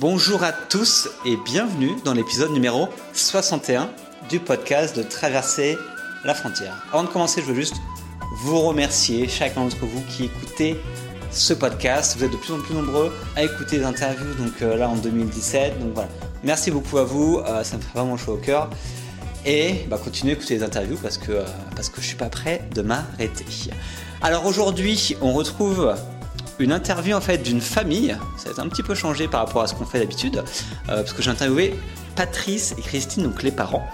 [0.00, 3.90] Bonjour à tous et bienvenue dans l'épisode numéro 61
[4.30, 5.76] du podcast de Traverser
[6.24, 6.86] la frontière.
[6.90, 7.76] Avant de commencer, je veux juste
[8.42, 10.80] vous remercier, chacun d'entre vous qui écoutez
[11.30, 12.16] ce podcast.
[12.16, 14.96] Vous êtes de plus en plus nombreux à écouter les interviews, donc euh, là en
[14.96, 15.78] 2017.
[15.78, 16.08] Donc voilà,
[16.44, 18.70] merci beaucoup à vous, euh, ça me fait vraiment chaud au cœur.
[19.44, 21.44] Et bah, continuez à écouter les interviews parce que, euh,
[21.76, 23.44] parce que je suis pas prêt de m'arrêter.
[24.22, 25.94] Alors aujourd'hui, on retrouve
[26.60, 28.16] une interview en fait d'une famille.
[28.36, 30.44] Ça être un petit peu changé par rapport à ce qu'on fait d'habitude,
[30.86, 31.74] parce que j'ai interviewé
[32.14, 33.84] Patrice et Christine, donc les parents.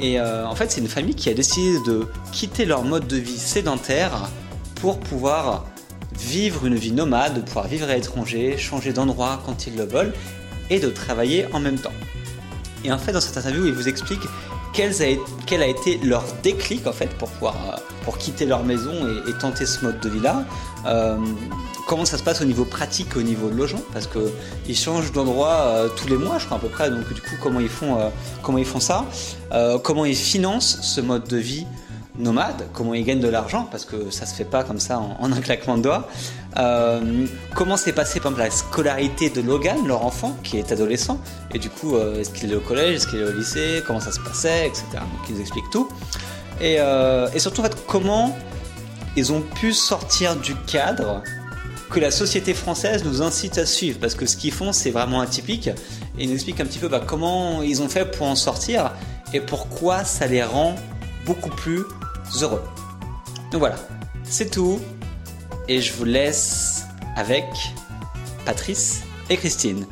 [0.00, 3.38] Et en fait, c'est une famille qui a décidé de quitter leur mode de vie
[3.38, 4.30] sédentaire
[4.76, 5.66] pour pouvoir
[6.18, 10.14] vivre une vie nomade, de pouvoir vivre à l'étranger, changer d'endroit quand ils le veulent
[10.70, 11.92] et de travailler en même temps.
[12.84, 13.88] Et en fait, dans cette interview, ils vous
[14.78, 18.92] expliquent quel a, été leur déclic en fait pour pouvoir euh, pour quitter leur maison
[19.28, 20.44] et, tenter ce mode de vie là.
[20.86, 21.16] Euh,
[21.86, 24.30] comment ça se passe au niveau pratique, au niveau de logement, parce que
[24.68, 26.90] ils changent d'endroit euh, tous les mois, je crois à peu près.
[26.90, 27.98] Donc du coup, comment ils font,
[28.42, 29.04] comment ils font ça?
[29.82, 31.66] Comment ils financent ce mode de vie
[32.20, 35.32] nomade, comment ils gagnent de l'argent, parce que ça se fait pas comme ça en,
[35.32, 36.08] un claquement de doigts.
[36.56, 41.20] Euh, comment s'est passé par exemple la scolarité de Logan, leur enfant, qui est adolescent,
[41.54, 44.00] et du coup, euh, est-ce qu'il est au collège, est-ce qu'il est au lycée, comment
[44.00, 44.84] ça se passait, etc.
[44.94, 45.88] Donc ils expliquent tout.
[46.60, 48.36] Et, euh, et surtout, en fait, comment
[49.16, 51.22] ils ont pu sortir du cadre
[51.90, 55.20] que la société française nous incite à suivre, parce que ce qu'ils font, c'est vraiment
[55.20, 55.68] atypique.
[56.18, 58.92] Et ils nous expliquent un petit peu bah, comment ils ont fait pour en sortir
[59.32, 60.74] et pourquoi ça les rend
[61.24, 61.84] beaucoup plus
[62.40, 62.62] heureux.
[63.50, 63.76] Donc voilà,
[64.24, 64.80] c'est tout.
[65.68, 66.84] Et je vous laisse
[67.16, 67.44] avec
[68.44, 69.86] Patrice et Christine.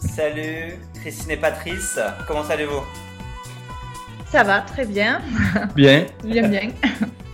[0.00, 2.82] Salut Christine et Patrice, comment allez-vous?
[4.30, 5.22] Ça va, très bien.
[5.74, 6.06] Bien.
[6.22, 6.70] bien, bien.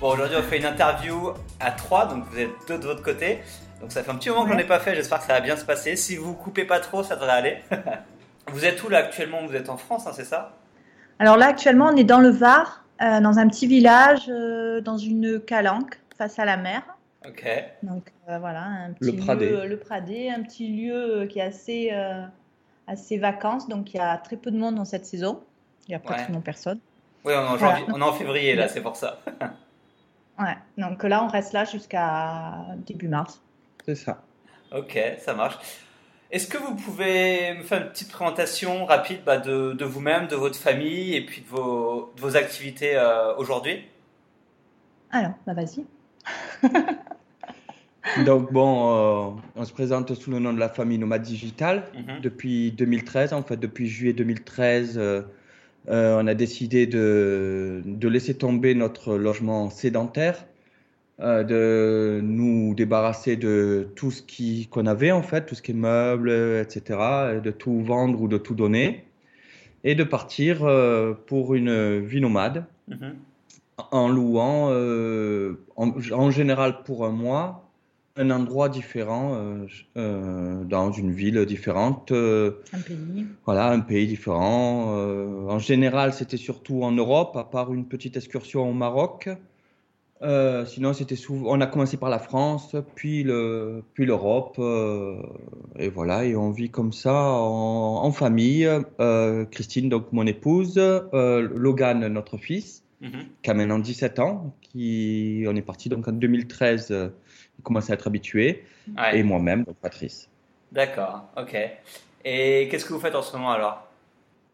[0.00, 3.40] Bon, aujourd'hui on fait une interview à trois, donc vous êtes deux de votre côté.
[3.80, 5.40] Donc ça fait un petit moment que j'en ai pas fait, j'espère que ça va
[5.40, 5.96] bien se passer.
[5.96, 7.58] Si vous coupez pas trop, ça devrait aller.
[8.52, 9.46] vous êtes où là actuellement?
[9.46, 10.56] Vous êtes en France, hein, c'est ça?
[11.18, 14.96] Alors là actuellement on est dans le Var, euh, dans un petit village, euh, dans
[14.96, 16.82] une calanque, face à la mer.
[17.26, 17.44] Ok.
[17.82, 19.48] Donc euh, voilà, un petit le Pradé.
[19.50, 21.90] Lieu, le Pradé, un petit lieu qui est assez,
[22.86, 25.42] assez vacances, donc il y a très peu de monde dans cette saison.
[25.86, 26.78] Il n'y a pratiquement personne.
[27.24, 29.20] Oui, on est en, en février là, c'est pour ça.
[30.38, 33.40] ouais, donc là on reste là jusqu'à début mars.
[33.84, 34.22] C'est ça.
[34.72, 35.58] Ok, ça marche.
[36.34, 40.56] Est-ce que vous pouvez me faire une petite présentation rapide bah, de, vous-même, de votre
[40.56, 43.84] famille et puis de vos, activités euh, aujourd'hui?
[45.12, 45.84] Alors, bah vas-y.
[48.24, 52.20] Donc bon, euh, on se présente sous le nom de la famille Nomade Digital mhm.
[52.20, 53.32] depuis 2013.
[53.32, 55.22] En fait, depuis juillet 2013, euh,
[55.86, 60.44] on a décidé de, de, laisser tomber notre logement sédentaire
[61.20, 65.74] de nous débarrasser de tout ce qui qu'on avait en fait, tout ce qui est
[65.74, 69.04] meubles, etc., de tout vendre ou de tout donner,
[69.84, 73.12] et de partir euh, pour une vie nomade, mm-hmm.
[73.92, 77.70] en louant, euh, en, général pour un mois,
[78.16, 79.36] un endroit différent
[79.96, 82.12] dans une ville différente.
[82.12, 83.26] un pays.
[83.44, 84.94] Voilà, un pays différent.
[85.48, 89.28] en général, c'était surtout en Europe, à part une petite excursion au Maroc.
[90.24, 91.54] Euh, sinon, c'était souvent.
[91.54, 95.22] On a commencé par la France, puis le, puis l'Europe, euh,
[95.78, 96.24] et voilà.
[96.24, 98.68] Et on vit comme ça en, famille.
[99.00, 100.78] Euh, Christine, donc mon épouse,
[101.12, 103.26] Logan, notre fils, mhm.
[103.42, 107.12] qui a maintenant 17 ans, qui on est parti donc en 2013.
[107.58, 108.64] il commençait à être habitué,
[109.12, 110.30] et moi-même, donc Patrice.
[110.72, 111.56] D'accord, ok.
[112.24, 113.86] Et qu'est-ce que vous faites en ce moment alors?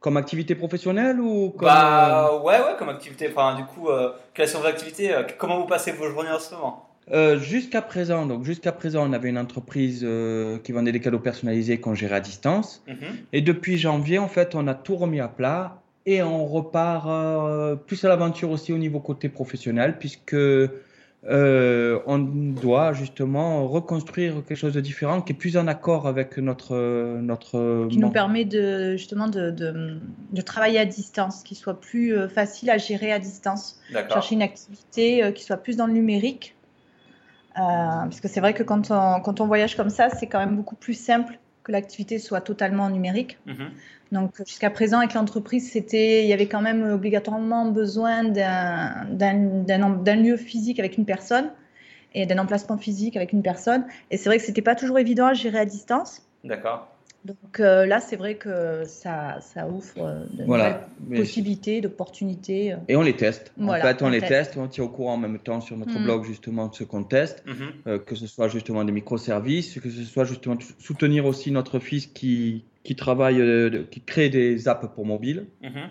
[0.00, 1.68] Comme activité professionnelle ou comme...
[1.68, 3.28] Bah ouais, ouais, comme activité.
[3.30, 6.38] Enfin, du coup, euh, quelles sont vos activités euh, Comment vous passez vos journées en
[6.38, 6.86] ce moment?
[7.12, 11.18] Euh, jusqu'à présent, donc jusqu'à présent, on avait une entreprise euh, qui vendait des cadeaux
[11.18, 12.82] personnalisés qu'on gérait à distance.
[12.88, 12.96] Mhm.
[13.32, 17.06] Et depuis janvier, en fait, on a tout remis à plat et on repart
[17.86, 20.34] plus à l'aventure aussi au niveau côté professionnel, puisque
[21.28, 26.38] euh, on doit justement reconstruire quelque chose de différent qui est plus en accord avec
[26.38, 32.16] notre notre qui nous permet de justement de, de, travailler à distance qui soit plus
[32.16, 33.78] euh, facile à gérer à distance.
[33.92, 36.56] Chercher une activité euh, qui soit plus dans le numérique.
[37.54, 40.56] Parce que c'est vrai que quand on, quand on voyage comme ça c'est quand même
[40.56, 43.71] beaucoup plus simple que l'activité soit totalement numérique mhm.
[44.12, 50.36] Donc jusqu'à présent avec l'entreprise, c'était, il y avait quand même obligatoirement besoin d'un lieu
[50.36, 51.51] physique avec une personne
[52.15, 53.84] et d'un emplacement physique avec une personne.
[54.10, 56.27] Et c'est vrai que c'était pas toujours évident à gérer à distance.
[56.42, 56.89] D'accord.
[57.24, 60.88] Donc là, c'est vrai que ça, ça ouvre de voilà.
[61.14, 62.74] possibilités, d'opportunités.
[62.88, 63.52] Et on les teste.
[63.60, 64.56] en fait, on, les teste.
[64.56, 66.04] on tient au courant en même temps sur notre mm.
[66.04, 67.98] blog justement de ce qu'on teste, mm-hmm.
[68.04, 72.64] que ce soit justement des microservices, que ce soit justement soutenir aussi notre fils qui,
[72.84, 75.46] qui travaille, qui crée des apps pour mobile.
[75.62, 75.88] Mm-hmm.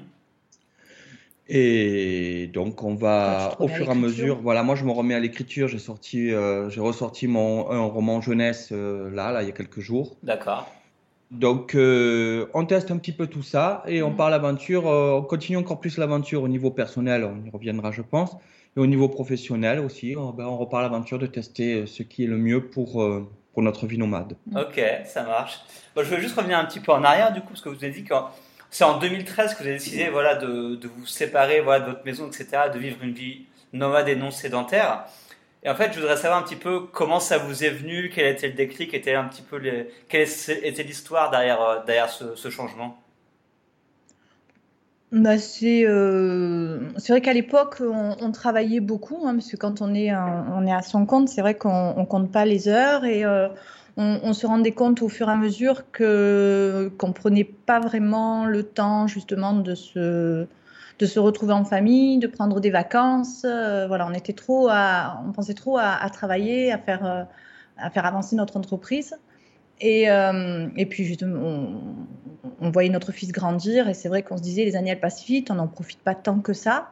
[1.52, 4.40] Et donc on va au fur et à mesure.
[4.40, 5.68] Voilà, moi je me remets à l'écriture.
[5.68, 9.54] J'ai sorti, euh, j'ai ressorti mon un roman jeunesse euh, là, là il y a
[9.54, 10.16] quelques jours.
[10.22, 10.72] D'accord.
[11.32, 14.16] Donc euh, on teste un petit peu tout ça et on mm.
[14.16, 14.86] part l'aventure.
[14.86, 17.24] on continue encore plus l'aventure au niveau personnel.
[17.24, 18.36] On y reviendra, je pense.
[18.78, 22.28] Et au niveau professionnel aussi, on, ben, on repart l'aventure de tester ce qui est
[22.28, 23.04] le mieux pour
[23.54, 24.36] pour notre vie nomade.
[24.56, 25.60] Ok, ça marche.
[25.96, 27.84] Bon, je veux juste revenir un petit peu en arrière du coup parce que vous
[27.84, 28.30] avez dit quand
[28.70, 32.06] c'est en 2013 que vous avez décidé voilà, de, de vous séparer voilà, de votre
[32.06, 35.06] maison, etc., de vivre une vie nomade et non sédentaire.
[35.64, 38.28] Et en fait, je voudrais savoir un petit peu comment ça vous est venu, quel
[38.28, 39.62] était le déclic, était un petit peu
[40.08, 40.28] quelle
[40.64, 42.98] était l'histoire derrière, euh, derrière ce, changement?
[45.12, 46.80] Bah c'est euh,
[47.10, 50.84] vrai qu'à l'époque, on, travaillait beaucoup, hein, parce que quand on est, on est à
[50.84, 53.50] son compte, c'est vrai qu'on ne compte pas les heures et euh,
[53.98, 59.08] on, se rendait compte au fur et à mesure qu'on prenait pas vraiment le temps
[59.08, 60.48] justement de se
[61.00, 63.44] de se retrouver en famille, de prendre des vacances.
[63.46, 67.24] Euh, voilà, on était trop à, on pensait trop à, travailler, à faire euh,
[67.78, 69.16] à faire avancer notre entreprise.
[69.80, 71.70] Et, euh, et puis justement,
[72.60, 75.24] on, voyait notre fils grandir et c'est vrai qu'on se disait les années elles passent
[75.24, 76.90] vite, on n'en profite pas tant que ça.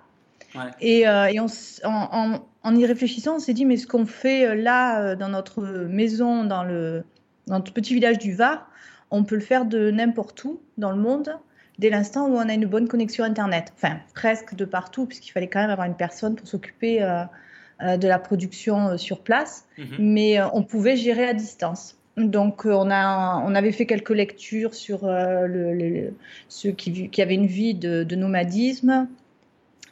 [0.79, 1.47] Et, et on,
[1.83, 6.45] en, en y réfléchissant, on s'est dit, mais ce qu'on fait là, dans notre maison,
[6.45, 7.03] dans, le,
[7.47, 8.65] notre petit village du Var,
[9.11, 11.37] on peut le faire de n'importe où dans le monde,
[11.79, 13.73] dès l'instant où on a une bonne connexion Internet.
[13.75, 18.07] Enfin, presque de partout, puisqu'il fallait quand même avoir une personne pour s'occuper euh, de
[18.07, 19.65] la production sur place.
[19.77, 19.87] Mhm.
[19.99, 21.95] Mais on pouvait gérer à distance.
[22.17, 26.13] Donc, on, a, on avait fait quelques lectures sur le,
[26.49, 29.07] ceux qui, qui, avaient une vie de, de nomadisme,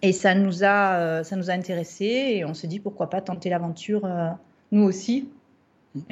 [0.02, 3.22] et ça nous a, euh, ça nous a intéressés et on s'est dit pourquoi pas
[3.22, 4.30] tenter l'aventure euh,
[4.72, 5.28] nous aussi.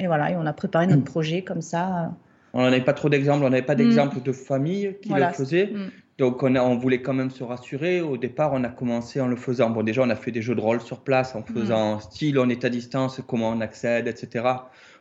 [0.00, 2.12] Et voilà, et on a préparé notre projet comme ça.
[2.54, 5.66] On n'avait pas trop d'exemples, on n'avait pas d'exemples de famille qui le faisaient.
[5.66, 5.90] Mm.
[6.18, 8.00] Donc on, a, on voulait quand même se rassurer.
[8.00, 9.70] Au départ, on a commencé en le faisant.
[9.70, 11.52] Bon, déjà, on a fait des jeux de rôle sur place en mm.
[11.52, 14.44] faisant style, on est à distance, comment on accède, etc.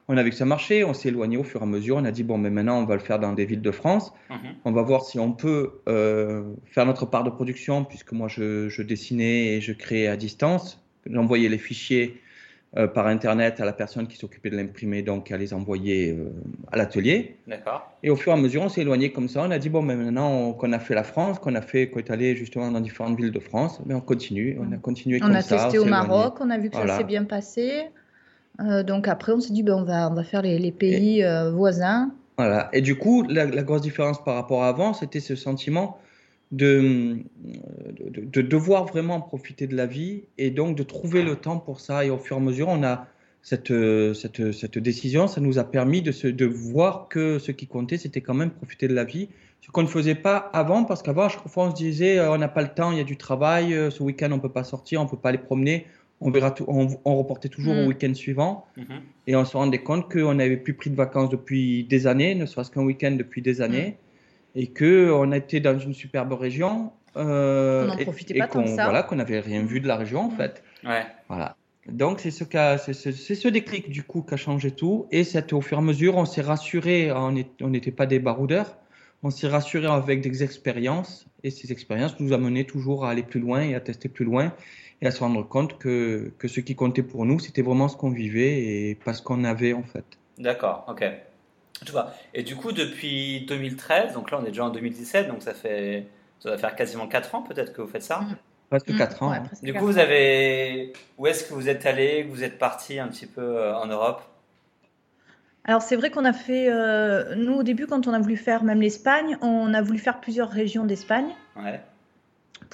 [0.08, 1.98] On a vu que ça marchait, on s'est éloigné au fur et à mesure.
[1.98, 4.12] On a dit, bon, mais maintenant, on va le faire dans des villes de France.
[4.30, 4.38] Mhm.
[4.66, 8.82] On va voir si on peut euh, faire notre part de production, puisque moi, je,
[8.82, 10.84] dessinais et je créais à distance.
[11.06, 12.22] J'envoyais les fichiers
[12.78, 16.34] euh, par Internet à la personne qui s'occupait de l'imprimer, donc à les envoyer euh,
[16.72, 17.38] à l'atelier.
[17.48, 17.92] D'accord.
[18.02, 19.44] Et au fur et à mesure, on s'est éloigné comme ça.
[19.46, 22.00] On a dit, bon, mais maintenant qu'on a fait la France, qu'on a fait, qu'on
[22.00, 24.58] est allé justement dans différentes villes de France, mais on continue.
[24.60, 25.56] On a continué on comme ça.
[25.56, 27.90] On a testé au Maroc, on a vu que ça s'est bien passé.
[28.60, 31.52] Euh, donc après, on s'est dit, ben, on, va, on va faire les, pays euh,
[31.52, 32.12] voisins.
[32.38, 32.70] Voilà.
[32.74, 35.98] Et du coup, la, grosse différence par rapport à avant, c'était ce sentiment
[36.54, 37.18] de,
[38.10, 42.06] de, devoir vraiment profiter de la vie et donc de trouver le temps pour ça.
[42.06, 43.08] Et au fur et à mesure, on a
[43.42, 43.74] cette,
[44.14, 47.98] cette, cette décision, ça nous a permis de, se, de voir que ce qui comptait,
[47.98, 49.30] c'était quand même profiter de la vie.
[49.62, 52.38] Ce qu'on ne faisait pas avant, parce qu'avant, chaque fois, on se disait, euh, on
[52.38, 54.64] n'a pas le temps, il y a du travail, ce week-end, on ne peut pas
[54.64, 55.86] sortir, on ne peut pas aller promener
[56.24, 57.88] on, verra tout, on, reportait toujours au mm.
[57.88, 58.66] week-end suivant.
[58.78, 59.00] Mm-hmm.
[59.28, 62.46] Et on se rendait compte qu'on n'avait plus pris de vacances depuis des années, ne
[62.46, 63.90] serait-ce qu'un week-end depuis des années.
[63.90, 64.03] Mm.
[64.56, 66.92] Et qu'on était dans une superbe région.
[67.16, 68.84] Euh, on n'en profitait pas tant que ça.
[68.86, 70.38] Voilà, qu'on n'avait rien vu de la région, en mm.
[70.38, 70.64] fait.
[70.84, 71.06] Ouais.
[71.28, 71.56] Voilà.
[71.88, 72.46] Donc, c'est ce,
[72.94, 75.08] c'est ce, déclic, du coup, qui a changé tout.
[75.12, 77.32] Et c'est au fur et à mesure, on s'est rassuré, on
[77.70, 78.78] n'était pas des baroudeurs,
[79.22, 81.26] on s'est rassuré avec des expériences.
[81.44, 84.54] Et ces expériences nous amenaient toujours à aller plus loin et à tester plus loin
[85.02, 87.98] et à se rendre compte que, que ce qui comptait pour nous, c'était vraiment ce
[87.98, 90.06] qu'on vivait et pas ce qu'on avait en fait.
[90.38, 91.04] D'accord, ok.
[91.86, 92.14] Tu vois.
[92.34, 96.08] Et du coup, depuis 2013, donc là on est déjà en 2017, donc ça fait
[96.40, 98.36] ça va faire quasiment 4 ans peut-être que vous faites ça mmh.
[98.70, 99.26] Presque 4 mmh.
[99.26, 99.44] ans.
[99.62, 100.94] du coup, vous avez.
[101.18, 104.22] Où est-ce que vous êtes allé Vous êtes parti un petit peu euh, en Europe?
[105.66, 108.66] Alors c'est vrai qu'on a fait, euh, nous au début quand on a voulu faire
[108.66, 111.30] même l'Espagne, on a voulu faire plusieurs régions d'Espagne.
[111.56, 111.80] Ouais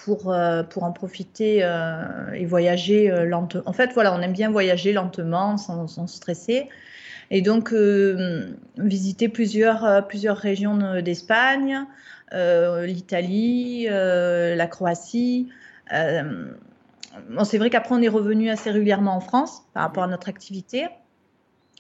[0.03, 3.61] pour, euh, pour en profiter euh, et voyager euh, lentement.
[3.65, 6.69] En fait, voilà, on aime bien voyager lentement, sans, sans stresser.
[7.31, 7.73] Et donc,
[8.77, 11.85] visiter plusieurs, plusieurs régions d'Espagne,
[12.33, 15.49] l'Italie, la Croatie.
[15.91, 20.29] Bon, c'est vrai qu'après, on est revenu assez régulièrement en France par rapport à notre
[20.29, 20.87] activité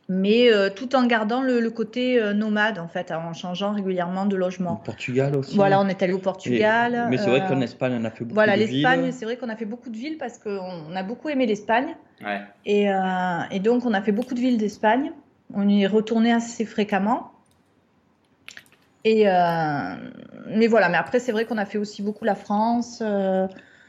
[0.09, 4.35] mais euh, tout en gardant le, côté euh, nomade en fait, en changeant régulièrement de
[4.35, 4.73] logement.
[4.73, 5.55] Au Portugal aussi.
[5.55, 7.07] Voilà, on est allé au Portugal.
[7.09, 8.81] mais c'est vrai qu'en euh, Espagne, on a fait beaucoup voilà, de villes.
[8.81, 11.45] Voilà, l'Espagne, c'est vrai qu'on a fait beaucoup de villes parce qu'on a beaucoup aimé
[11.45, 11.95] l'Espagne.
[12.25, 12.41] Ouais.
[12.65, 12.87] Et,
[13.51, 15.11] et, donc, on a fait beaucoup de villes d'Espagne.
[15.53, 17.31] On y est retourné assez fréquemment.
[19.05, 23.01] Et mais voilà, mais après c'est vrai qu'on a fait aussi beaucoup la France.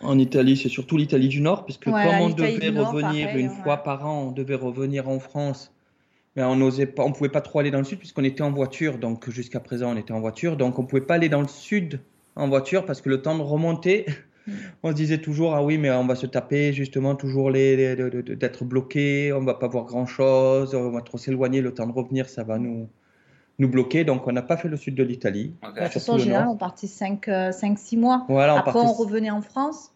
[0.02, 4.06] En Italie, c'est surtout l'Italie du Nord, puisque comme on devait revenir une fois par
[4.06, 5.72] an, on devait revenir en France.
[6.36, 8.52] Mais on n'osait pas, on pouvait pas trop aller dans le sud puisqu'on était en
[8.52, 8.98] voiture.
[8.98, 12.00] Donc jusqu'à présent, on était en voiture, donc on pouvait pas aller dans le sud
[12.36, 14.06] en voiture parce que le temps de remonter.
[14.82, 18.64] On se disait toujours ah oui mais on va se taper justement toujours les, d'être
[18.64, 22.28] bloqué, on va pas voir grand chose, on va trop s'éloigner, le temps de revenir
[22.28, 22.88] ça va nous
[23.60, 24.04] nous bloquer.
[24.04, 25.54] Donc on n'a pas fait le sud de l'Italie.
[25.62, 28.24] De toute façon en général on partait 5-6 mois.
[28.28, 29.92] Voilà, Après on revenait en France.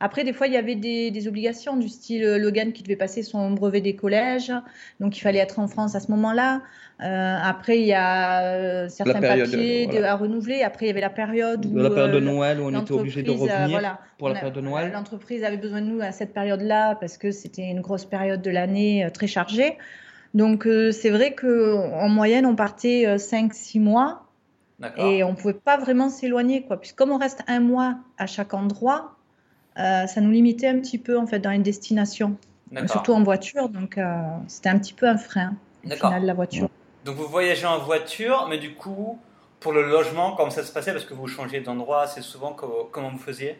[0.00, 3.22] Après, des fois, il y avait des, obligations du style euh, Logan qui devait passer
[3.22, 4.52] son brevet des collèges,
[5.00, 6.62] donc il fallait être en France à ce moment-là.
[7.00, 10.62] Euh, après, il y a euh, certains papiers à renouveler.
[10.62, 11.76] Après, il y avait la période où.
[11.76, 14.92] La période de Noël où on était obligé de revenir pour la période de Noël.
[14.92, 18.50] L'entreprise avait besoin de nous à cette période-là parce que c'était une grosse période de
[18.50, 19.78] l'année très chargée.
[20.34, 24.26] Donc, c'est vrai qu'en moyenne, on partait 5-6 mois.
[24.98, 26.78] Et on ne pouvait pas vraiment s'éloigner, quoi.
[26.78, 29.16] Puisque comme on reste un mois à chaque endroit,
[29.78, 32.36] euh, ça nous limitait un petit peu en fait dans une destination,
[32.86, 33.68] surtout en voiture.
[33.68, 34.04] Donc euh,
[34.46, 35.54] c'était un petit peu un frein
[35.84, 36.68] au final de la voiture.
[37.04, 39.18] Donc vous voyagez en voiture, mais du coup
[39.60, 40.92] pour le logement, comment ça se passait?
[40.92, 42.54] Parce que vous changez d'endroit assez souvent.
[42.92, 43.56] Comment vous faisiez?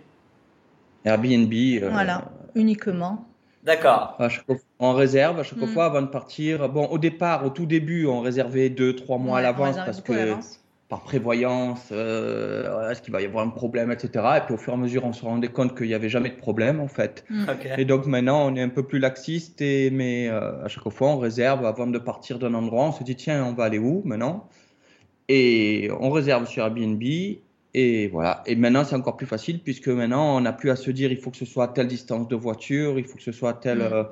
[1.06, 1.52] Airbnb.
[1.52, 3.25] Euh, voilà, uniquement.
[3.62, 4.18] D'accord.
[4.78, 5.68] En réserve à chaque mm.
[5.68, 6.68] fois avant de partir.
[6.68, 10.35] Bon, au départ, au tout début, on réservait 2-3 mois à l'avance parce que
[10.88, 14.24] par prévoyance, euh, est-ce qu'il va y avoir un problème, etc.
[14.36, 16.28] Et puis au fur et à mesure, on se rendait compte qu'il n'y avait jamais
[16.28, 17.24] de problème en fait.
[17.30, 17.44] Mm.
[17.78, 21.08] Et donc maintenant, on est un peu plus laxiste, et, mais euh, à chaque fois,
[21.08, 24.02] on réserve avant de partir d'un endroit, on se dit tiens, on va aller où
[24.04, 24.48] maintenant?
[25.28, 27.02] Et on réserve sur Airbnb.
[27.76, 28.42] Et voilà.
[28.46, 31.18] Et maintenant, c'est encore plus facile puisque maintenant, on n'a plus à se dire il
[31.18, 33.54] faut que ce soit à telle distance de voiture, il faut que ce soit à
[33.54, 33.78] telle.
[33.78, 34.06] Mm.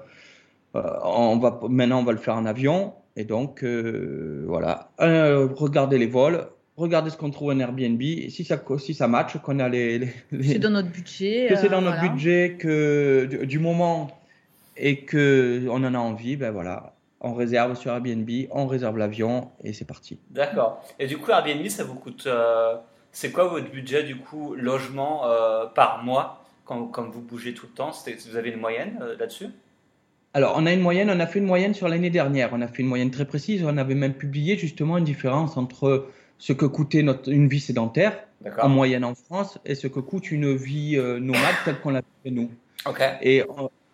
[0.74, 2.94] Euh, on va, maintenant, on va le faire en avion.
[3.14, 4.90] Et donc, voilà.
[4.98, 6.48] regardez les vols,
[6.82, 8.00] regardez ce qu'on trouve en Airbnb.
[8.02, 9.98] Et si ça, si ça match, qu'on a les.
[9.98, 10.12] les,
[10.42, 11.46] c'est dans notre budget.
[11.48, 14.10] Que c'est dans euh, notre budget, que du, moment
[14.76, 16.94] et que on en a envie, ben voilà.
[17.20, 20.18] On réserve sur Airbnb, on réserve l'avion et c'est parti.
[20.30, 20.84] D'accord.
[20.98, 22.24] Et du coup, Airbnb, ça vous coûte.
[22.26, 22.74] Euh,
[23.12, 27.66] c'est quoi votre budget, du coup, logement euh, par mois quand, quand, vous bougez tout
[27.66, 27.92] le temps?
[28.28, 29.50] Vous avez une moyenne là-dessus?
[30.34, 32.48] Alors, on a une moyenne, on a fait une moyenne sur l'année dernière.
[32.52, 33.62] On a fait une moyenne très précise.
[33.64, 36.08] On avait même publié justement une différence entre
[36.42, 38.18] ce que coûtait notre, une vie sédentaire
[38.60, 42.02] en moyenne en France et ce que coûte une vie euh, nomade telle qu'on l'a
[42.24, 42.50] fait nous.
[43.20, 43.46] Et euh,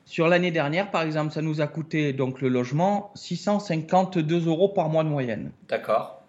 [0.07, 4.88] sur l'année dernière, par exemple, ça nous a coûté donc le logement 652 euros par
[4.88, 5.50] mois de moyenne.
[5.69, 6.23] D'accord.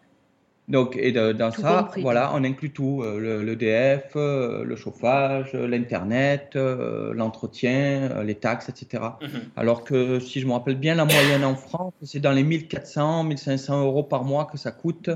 [0.68, 8.24] Donc, et dans ça, voilà, on inclut tout euh, le, DF, le chauffage, l'internet, l'entretien,
[8.24, 9.04] les taxes, etc.
[9.22, 9.30] Mhm.
[9.56, 13.24] Alors que si je me rappelle bien, la moyenne en France, c'est dans les 1400,
[13.24, 15.16] 1500 euros par mois que ça coûte euh,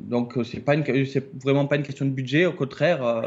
[0.00, 2.46] donc c'est pas une, c'est vraiment pas une question de budget.
[2.46, 3.22] Au contraire, euh,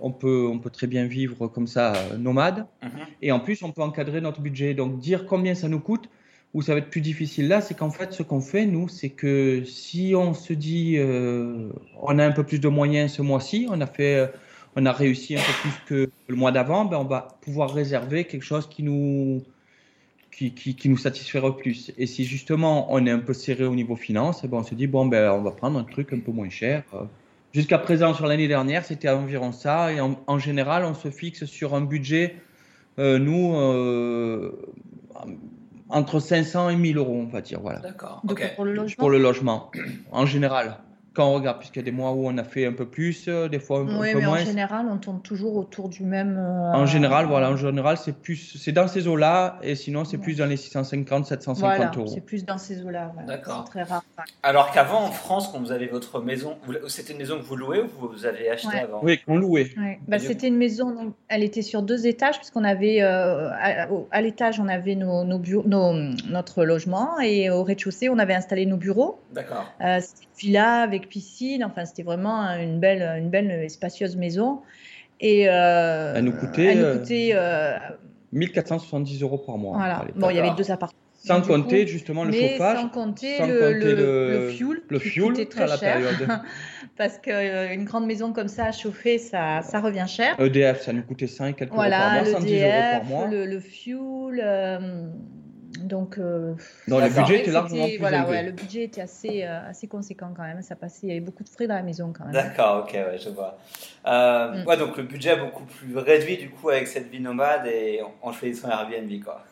[0.00, 2.66] on peut, on peut très bien vivre comme ça euh, nomade.
[2.82, 2.90] Mhm.
[3.22, 4.74] Et en plus, on peut encadrer notre budget.
[4.74, 6.08] Donc dire combien ça nous coûte,
[6.52, 9.10] où ça va être plus difficile là, c'est qu'en fait, ce qu'on fait nous, c'est
[9.10, 10.98] que si on se dit,
[12.02, 14.28] on a un peu plus de moyens ce mois-ci, on a fait,
[14.76, 18.24] on a réussi un peu plus que le mois d'avant, ben on va pouvoir réserver
[18.24, 19.42] quelque chose qui nous
[20.30, 21.92] qui, qui, nous satisferait plus.
[21.98, 24.74] Et si justement on est un peu serré au niveau finance, eh ben on se
[24.74, 26.84] dit bon ben on va prendre un truc un peu moins cher.
[27.52, 31.74] Jusqu'à présent sur l'année dernière c'était environ ça et en, général on se fixe sur
[31.74, 32.36] un budget
[32.98, 34.52] euh, nous euh,
[35.88, 37.80] entre 500 et 1000 euros on va dire voilà.
[37.80, 38.22] D'accord.
[38.56, 38.96] Pour le logement.
[38.98, 39.70] Pour le logement
[40.12, 40.78] en général
[41.12, 43.26] quand on regarde, puisqu'il y a des mois où on a fait un peu plus,
[43.26, 44.00] euh, des fois un, peu moins.
[44.00, 46.36] Oui, mais en général, on tourne toujours autour du même.
[46.38, 50.18] Euh, en général, voilà, en général, c'est plus, c'est dans ces eaux-là, et sinon, c'est
[50.18, 52.06] plus dans les 650, 750 voilà, euros.
[52.06, 53.12] C'est plus dans ces eaux-là.
[53.26, 53.64] D'accord.
[53.64, 54.04] Très rare.
[54.44, 57.80] Alors qu'avant, en France, quand vous avez votre maison, c'était une maison que vous louez
[57.80, 59.00] ou vous avez acheté avant?
[59.02, 59.70] Oui, qu'on louait.
[60.06, 64.60] Bah, c'était une maison, donc, elle était sur deux étages, puisqu'on avait euh, à, l'étage,
[64.60, 65.92] on avait nos, nos, nos,
[66.28, 69.20] notre logement, et au rez-de-chaussée, on avait installé nos bureaux.
[69.32, 69.66] D'accord.
[69.80, 71.64] c'était une villa avec piscine.
[71.64, 74.60] Enfin, c'était vraiment une belle, une belle et spacieuse maison.
[75.20, 77.34] Et euh, elle nous coûtait, elle nous coûtait
[78.32, 79.76] 1470 euh, euros par mois.
[79.76, 80.06] Voilà.
[80.16, 80.98] Bon, il y avait deux appartements.
[81.22, 82.78] Sans compter justement le chauffage.
[82.78, 84.80] Sans compter, le, le, le, fuel.
[84.88, 86.00] Le fuel coûtait très cher.
[86.96, 90.40] parce qu'une euh, grande maison comme ça à chauffer, ça, ça revient cher.
[90.40, 93.26] EDF, ça nous coûtait 5 quelques euros par mois, 110 euros par mois.
[93.28, 94.42] Le, fuel.
[95.78, 96.54] Donc, euh,
[96.88, 100.42] le budget était largement plus voilà, ouais, le budget était assez, euh, assez conséquent quand
[100.42, 100.62] même.
[100.62, 102.32] Ça passait, il y avait beaucoup de frais dans la maison quand même.
[102.32, 103.56] D'accord, ok, ouais, je vois.
[104.06, 104.66] Euh, mm.
[104.66, 108.00] ouais, donc le budget est beaucoup plus réduit du coup avec cette vie nomade et
[108.22, 109.44] en choisissant Airbnb, quoi.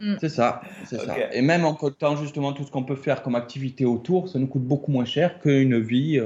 [0.00, 0.14] Mm.
[0.20, 1.14] C'est ça, c'est ça.
[1.32, 4.46] Et même en comptant justement tout ce qu'on peut faire comme activité autour, ça nous
[4.46, 6.20] coûte beaucoup moins cher qu'une vie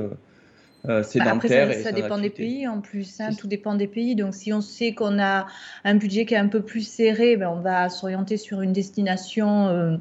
[0.88, 1.34] euh, euh, sédentaire.
[1.34, 4.14] Bah, après, ça, dépend des pays en plus, hein, tout dépend des pays.
[4.14, 5.46] Donc si on sait qu'on a
[5.84, 9.68] un budget qui est un peu plus serré, ben, on va s'orienter sur une destination
[9.68, 9.96] euh,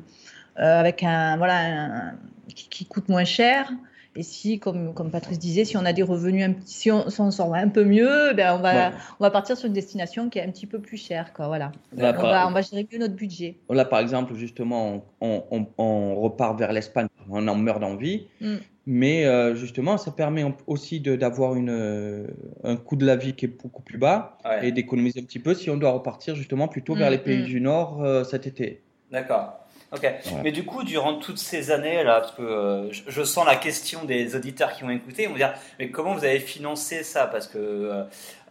[0.56, 2.14] avec un voilà
[2.56, 3.72] qui, coûte moins cher.
[4.14, 7.32] Et si, comme, comme Patrice disait, si on a des revenus, un, si on s'en
[7.32, 10.44] sort un peu mieux, ben on, va, on va partir sur une destination qui est
[10.44, 11.32] un petit peu plus chère.
[11.32, 11.72] Quoi, voilà.
[11.96, 13.56] on, va, on, va, gérer mieux notre budget.
[13.70, 18.28] Là, par exemple, justement, on, on, on repart vers l'Espagne, on en meurt d'envie.
[18.42, 18.58] Mm.
[18.88, 22.28] Mais euh, justement, ça permet aussi d'avoir euh,
[22.64, 25.54] un coût de la vie qui est beaucoup plus bas et d'économiser un petit peu
[25.54, 27.46] si on doit repartir justement plutôt vers mm, les pays mm.
[27.46, 28.82] du Nord euh, cet été.
[29.12, 29.62] D'accord.
[29.94, 30.10] Ok.
[30.42, 34.06] Mais du coup, durant toutes ces années là, parce que euh, je, sens la question
[34.06, 37.28] des auditeurs qui vont écouter, ils vont dire mais comment vous avez financé ça?
[37.28, 38.04] Parce que euh,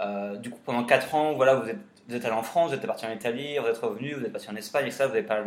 [0.03, 2.75] euh, du coup, pendant 4 ans, voilà, vous êtes, vous êtes allé en France, vous
[2.77, 5.15] êtes parti en Italie, vous êtes revenu, vous êtes parti en Espagne, et ça, vous
[5.15, 5.43] n'avez pas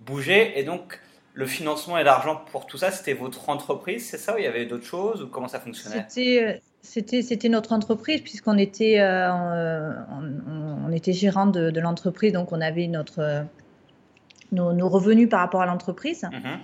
[0.00, 0.58] bougé.
[0.58, 0.98] Et donc,
[1.34, 4.46] le financement et l'argent pour tout ça, c'était votre entreprise, c'est ça Ou il y
[4.46, 6.04] avait d'autres choses Ou comment ça fonctionnait?
[6.80, 12.86] C'était, c'était, notre entreprise, puisqu'on était, on, était gérant de, de l'entreprise, donc on avait
[12.86, 13.44] notre
[14.52, 16.24] nos, revenus par rapport à l'entreprise.
[16.24, 16.58] Mhm.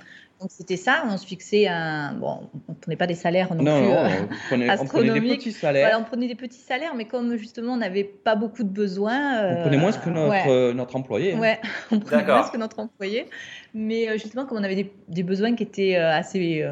[0.44, 2.12] Donc c'était ça, on se fixait un.
[2.12, 5.22] Bon, on ne prenait pas des salaires non, plus euh, on, prenait, astronomiques.
[5.22, 5.96] des petits salaires.
[5.98, 9.56] on prenait des petits salaires, mais comme justement on n'avait pas beaucoup de besoins.
[9.56, 11.32] on prenait moins que notre, euh, notre employé.
[11.32, 11.38] Hein.
[11.38, 11.60] Ouais,
[11.90, 13.26] on prenait moins que notre employé.
[13.72, 16.62] Mais euh, justement, comme on avait des, des besoins qui étaient assez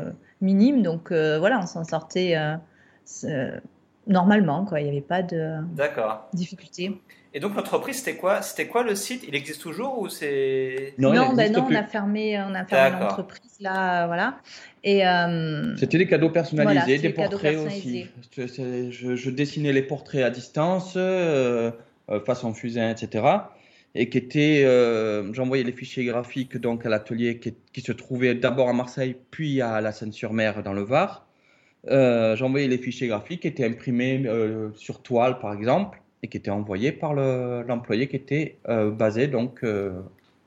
[0.42, 2.36] minimes, donc voilà, on s'en sortait
[4.06, 4.80] normalement, quoi.
[4.80, 5.60] Il n'y avait pas de
[6.34, 7.00] difficulté.
[7.34, 9.24] Et donc l'entreprise, c'était quoi C'était quoi le site?
[9.26, 12.98] Il existe toujours ou c'est Non, non, ben non on a fermé, on a fermé
[13.00, 14.38] l'entreprise là, voilà.
[14.84, 18.06] Et euh, c'était des cadeaux personnalisés, des portraits aussi.
[18.36, 21.70] Je, dessinais les portraits à distance, euh,
[22.10, 23.24] euh, façon fusain, etc.
[23.94, 24.64] Et qui étaient,
[25.32, 29.62] j'envoyais les fichiers graphiques donc à l'atelier qui, qui, se trouvait d'abord à Marseille, puis
[29.62, 31.26] à la Seine-sur-Mer dans le Var.
[31.86, 34.26] j'envoyais les fichiers graphiques qui étaient imprimés
[34.74, 39.64] sur toile, par exemple et qui était envoyé par l'employé qui était euh, basé donc
[39.64, 40.00] euh,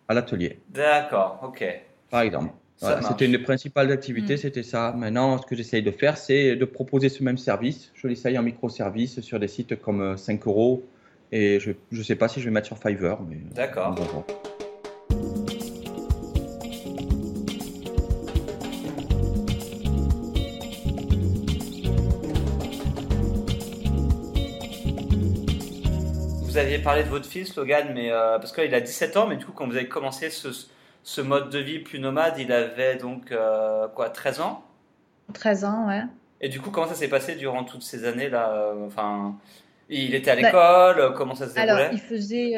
[0.08, 0.60] à l'atelier.
[0.70, 1.66] D'accord, ok.
[2.10, 2.52] Par exemple.
[2.78, 4.38] c'était une des principales activités, mm.
[4.38, 4.94] c'était ça.
[4.98, 7.92] Maintenant, ce que j'essaye de faire, c'est de proposer ce même service.
[7.96, 10.84] Je l'essaye en microservice sur des sites comme 5 euh, euros.
[11.32, 13.18] Et je ne sais pas si je vais mettre sur Fiverr.
[13.54, 13.96] D'accord.
[13.96, 14.55] vous
[26.76, 29.46] aviez parlé de votre fils, Logan, mais euh, parce qu'il a 17 ans, mais du
[29.46, 33.88] coup, quand vous avez commencé ce, mode de vie plus nomade, il avait donc euh,
[33.88, 34.64] quoi, 13 ans?
[35.34, 36.04] 13 ans, ouais.
[36.42, 39.36] Et du coup, comment ça s'est passé durant toutes ces années-là euh, Enfin,
[39.90, 41.72] il était à bah, l'école Comment ça se déroulait?
[41.72, 42.54] Alors, il faisait,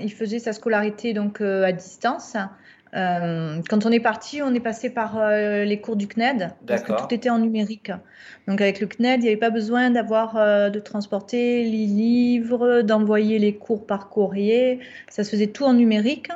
[0.00, 2.36] il faisait sa scolarité donc à distance.
[2.94, 6.82] Euh, quand on est parti, on est passé par euh, les cours du CNED parce
[6.82, 7.90] que tout était en numérique.
[8.46, 12.82] Donc avec le CNED, il n'y avait pas besoin d'avoir euh, de transporter les livres,
[12.82, 14.80] d'envoyer les cours par courrier.
[15.08, 16.28] Ça se faisait tout en numérique.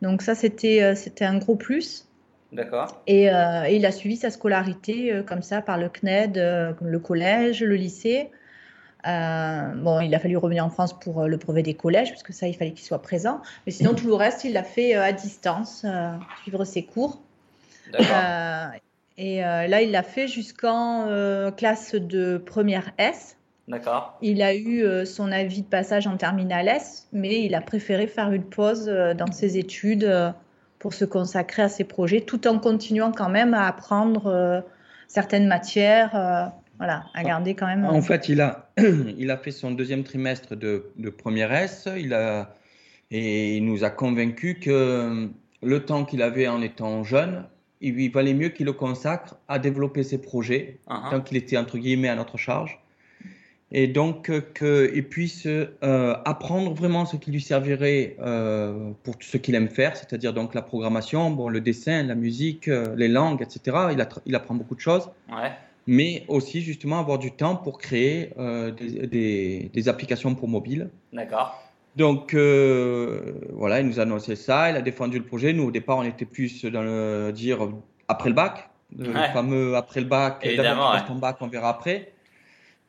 [0.00, 2.06] Donc ça, c'était c'était un gros plus.
[2.52, 3.02] D'accord.
[3.06, 6.36] Et, et, il a suivi sa scolarité comme ça par le CNED,
[6.80, 8.30] le collège, le lycée.
[9.08, 12.22] Euh, bon, il a fallu revenir en France pour euh, le brevet des collèges, parce
[12.22, 13.40] que ça, il fallait qu'il soit présent.
[13.66, 15.86] Mais sinon, tout le reste, il l'a fait euh, à distance,
[16.42, 17.20] suivre ses cours.
[19.16, 21.06] et là, il l'a fait jusqu'en
[21.56, 23.36] classe de première S.
[23.66, 24.16] D'accord.
[24.22, 28.32] Il a eu son avis de passage en terminale S, mais il a préféré faire
[28.32, 30.10] une pause dans ses études
[30.78, 34.62] pour se consacrer à ses projets, tout en continuant quand même à apprendre
[35.06, 37.84] certaines matières voilà, à garder quand même.
[37.84, 38.70] En fait, il a,
[39.18, 41.88] il a fait son deuxième trimestre de, de première S.
[41.96, 42.54] Il a,
[43.10, 45.28] et il nous a convaincu que
[45.62, 47.44] le temps qu'il avait en étant jeune,
[47.80, 52.08] il, valait mieux qu'il le consacre à développer ses projets, tant qu'il était entre guillemets
[52.08, 52.80] à notre charge.
[53.70, 55.70] Et donc qu'il puisse euh,
[56.24, 60.62] apprendre vraiment ce qui lui servirait euh, pour ce qu'il aime faire, c'est-à-dire donc la
[60.62, 63.76] programmation, bon, le dessin, la musique, euh, les langues, etc.
[63.92, 65.10] Il, il apprend beaucoup de choses.
[65.30, 65.52] Ouais
[65.88, 70.90] mais aussi justement avoir du temps pour créer euh, des, des, applications pour mobile.
[71.14, 71.62] D'accord.
[71.96, 75.54] Donc euh, voilà, il nous a annoncé ça, il a défendu le projet.
[75.54, 77.66] Nous au départ, on était plus dans le dire
[78.06, 81.06] après le bac, le fameux après le bac, d'abord ouais.
[81.06, 82.12] ton bac, on verra après.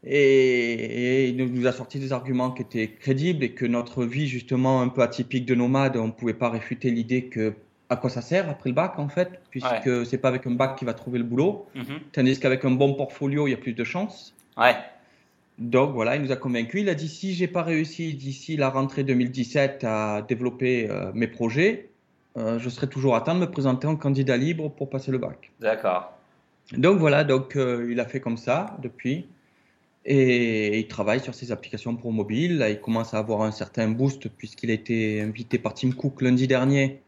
[0.03, 4.27] Et, et, il nous a sorti des arguments qui étaient crédibles et que notre vie
[4.27, 7.53] justement un peu atypique de nomade, on ne pouvait pas réfuter l'idée que
[7.89, 10.05] à quoi ça sert après le bac en fait, puisque ouais.
[10.05, 11.99] c'est pas avec un bac qu'il va trouver le boulot, mhm.
[12.11, 14.35] tandis qu'avec un bon portfolio, il y a plus de chances.
[14.57, 14.75] Ouais.
[15.57, 16.81] Donc voilà, il nous a convaincus.
[16.81, 21.27] Il a dit si j'ai pas réussi d'ici la rentrée 2017 à développer euh, mes
[21.27, 21.89] projets,
[22.37, 25.51] je serai toujours à temps de me présenter en candidat libre pour passer le bac.
[25.59, 26.13] D'accord.
[26.71, 29.27] Donc voilà, donc il a fait comme ça depuis.
[30.05, 32.57] Et il travaille sur ses applications pour mobile.
[32.59, 36.21] Là, il commence à avoir un certain boost puisqu'il a été invité par Tim Cook
[36.21, 37.01] lundi dernier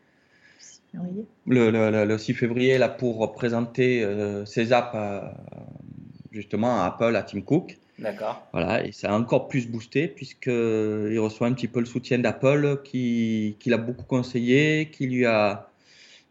[0.93, 4.95] le, 6 février là, pour présenter euh, ses apps
[6.32, 7.77] justement à Apple, à Tim Cook.
[7.99, 8.47] D'accord.
[8.51, 12.82] Voilà, et ça a encore plus boosté puisqu'il reçoit un petit peu le soutien d'Apple
[12.84, 15.67] qui, qui l'a beaucoup conseillé, qui lui a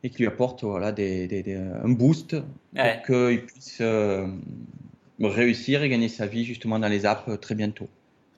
[0.03, 2.37] et qui lui apporte voilà, des, des, un boost
[2.75, 4.27] pour qu'il puisse euh,
[5.21, 7.89] réussir et gagner sa vie justement dans les apps très bientôt.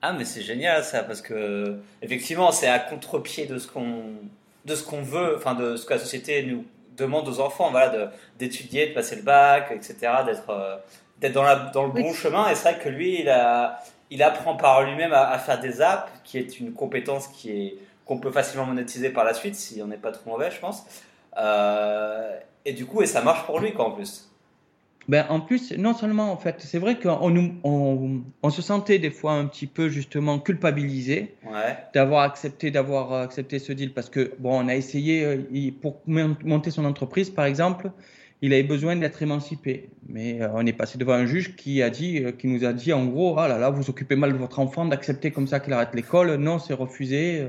[0.01, 4.03] Ah mais c'est génial ça parce que effectivement c'est à contre-pied de ce qu'on
[4.65, 8.11] de ce qu'on veut, enfin de ce que la société nous demande aux enfants, voilà,
[8.37, 9.95] d'étudier, de, passer le bac, etc.,
[10.25, 10.75] d'être euh,
[11.19, 12.49] d'être dans, la, dans le bon chemin.
[12.49, 16.11] Et c'est vrai que lui, il, a, il apprend par lui-même à, faire des apps,
[16.23, 19.87] qui est une compétence qui est qu'on peut facilement monétiser par la suite si on
[19.87, 20.83] n'est pas trop mauvais, je pense.
[21.37, 24.29] Euh, et du coup, et ça marche pour lui, quoi, en plus.
[25.09, 29.09] Ben, en plus, non seulement, en fait, c'est vrai qu'on on, on, se sentait des
[29.09, 31.35] fois un petit peu justement culpabilisé
[31.93, 36.71] d'avoir accepté, d'avoir accepté ce deal parce que, bon, on a essayé, euh, pour monter
[36.71, 37.91] son entreprise, par exemple,
[38.41, 39.89] il avait besoin d'être émancipé.
[40.07, 42.71] Mais euh, on est passé devant un juge qui a dit, euh, qui nous a
[42.71, 45.59] dit en gros, ah là là, vous occupez mal de votre enfant, d'accepter comme ça
[45.59, 46.35] qu'il arrête l'école.
[46.35, 47.47] Non, c'est refusé.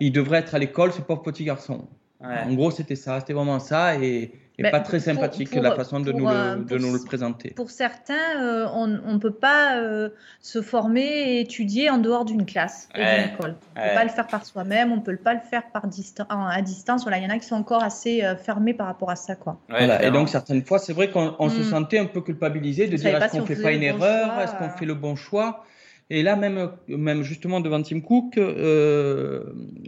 [0.00, 1.86] Il devrait être à l'école, ce pauvre petit garçon.
[2.20, 3.96] En gros, c'était ça, c'était vraiment ça.
[3.96, 7.50] Et, et pas très sympathique la façon de, nous, le, euh, de nous le présenter.
[7.50, 12.44] Pour certains, euh, on ne peut pas euh, se former et étudier en dehors d'une
[12.44, 13.54] classe et d'une école.
[13.76, 15.84] On ne peut pas le faire par soi-même, on ne peut pas le faire par
[16.28, 17.02] à distance.
[17.02, 19.36] Voilà, il y en a qui sont encore assez fermés par rapport à ça.
[19.36, 19.60] Quoi.
[19.68, 20.02] Voilà.
[20.02, 21.64] Et donc, certaines fois, c'est vrai qu'on se mm.
[21.64, 24.70] sentait un peu culpabilisé de dire est-ce qu'on ne fait pas une erreur, est-ce qu'on
[24.70, 25.64] fait le bon choix?
[26.10, 29.44] Et là, même, même justement devant Tim Cook, euh,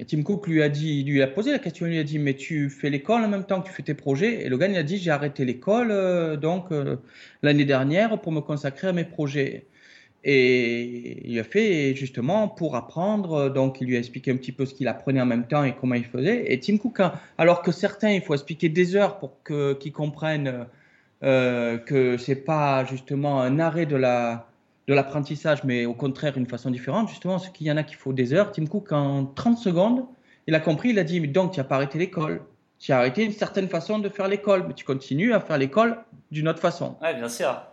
[0.07, 2.35] Tim Cook lui a dit, lui a posé la question, il lui a dit, mais
[2.35, 4.45] tu fais l'école en même temps que tu fais tes projets?
[4.45, 6.97] Et le gars, il a dit, j'ai arrêté l'école euh, donc euh,
[7.43, 9.67] l'année dernière pour me consacrer à mes projets.
[10.23, 14.67] Et il a fait justement pour apprendre, donc il lui a expliqué un petit peu
[14.67, 16.53] ce qu'il apprenait en même temps et comment il faisait.
[16.53, 19.93] Et Tim Cook, hein, alors que certains, il faut expliquer des heures pour que qu'ils
[19.93, 20.67] comprennent
[21.23, 24.50] euh, que c'est pas justement un arrêt de la
[24.89, 27.09] de l'apprentissage, mais au contraire une façon différente.
[27.09, 28.53] Justement, ce qu'il y en a qu'il faut des heures.
[28.53, 30.05] Tim Cook, en 30 secondes,
[30.47, 32.43] il a compris, il a dit, mais donc tu n'as pas arrêté l'école.
[32.79, 35.99] Tu as arrêté une certaine façon de faire l'école, mais tu continues à faire l'école
[36.31, 36.97] d'une autre façon.
[37.03, 37.70] Oui, bien sûr.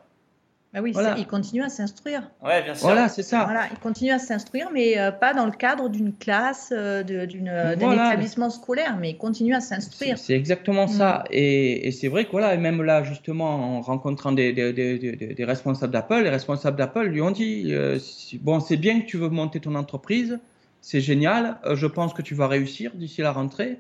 [0.78, 2.30] Ah oui, il continue à s'instruire.
[2.46, 2.86] Ouais, bien sûr.
[2.86, 3.46] Voilà, c'est ça.
[3.46, 7.92] Voilà, il continue à s'instruire, mais euh, pas dans le cadre d'une classe, euh, d'un
[7.92, 10.20] établissement scolaire, mais il continue à s'instruire.
[10.20, 11.24] C'est exactement ça.
[11.26, 11.34] Mm.
[11.34, 15.92] Et, c'est vrai que voilà, et même là, justement, en rencontrant des, des, des, responsables
[15.92, 17.98] d'Apple, les responsables d'Apple lui ont dit euh,
[18.42, 20.38] Bon, c'est bien que tu veux monter ton entreprise,
[20.82, 23.80] c'est génial, je pense que tu vas réussir d'ici la rentrée.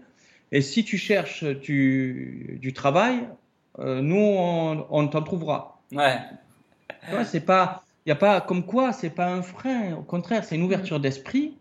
[0.52, 3.20] Et si tu cherches du, du travail,
[3.78, 5.80] nous, on, on t'en trouvera.
[5.92, 6.18] Ouais
[7.26, 9.94] c'est pas, il y a pas comme quoi, c'est pas un frein.
[9.94, 11.58] Au contraire, c'est une ouverture d'esprit.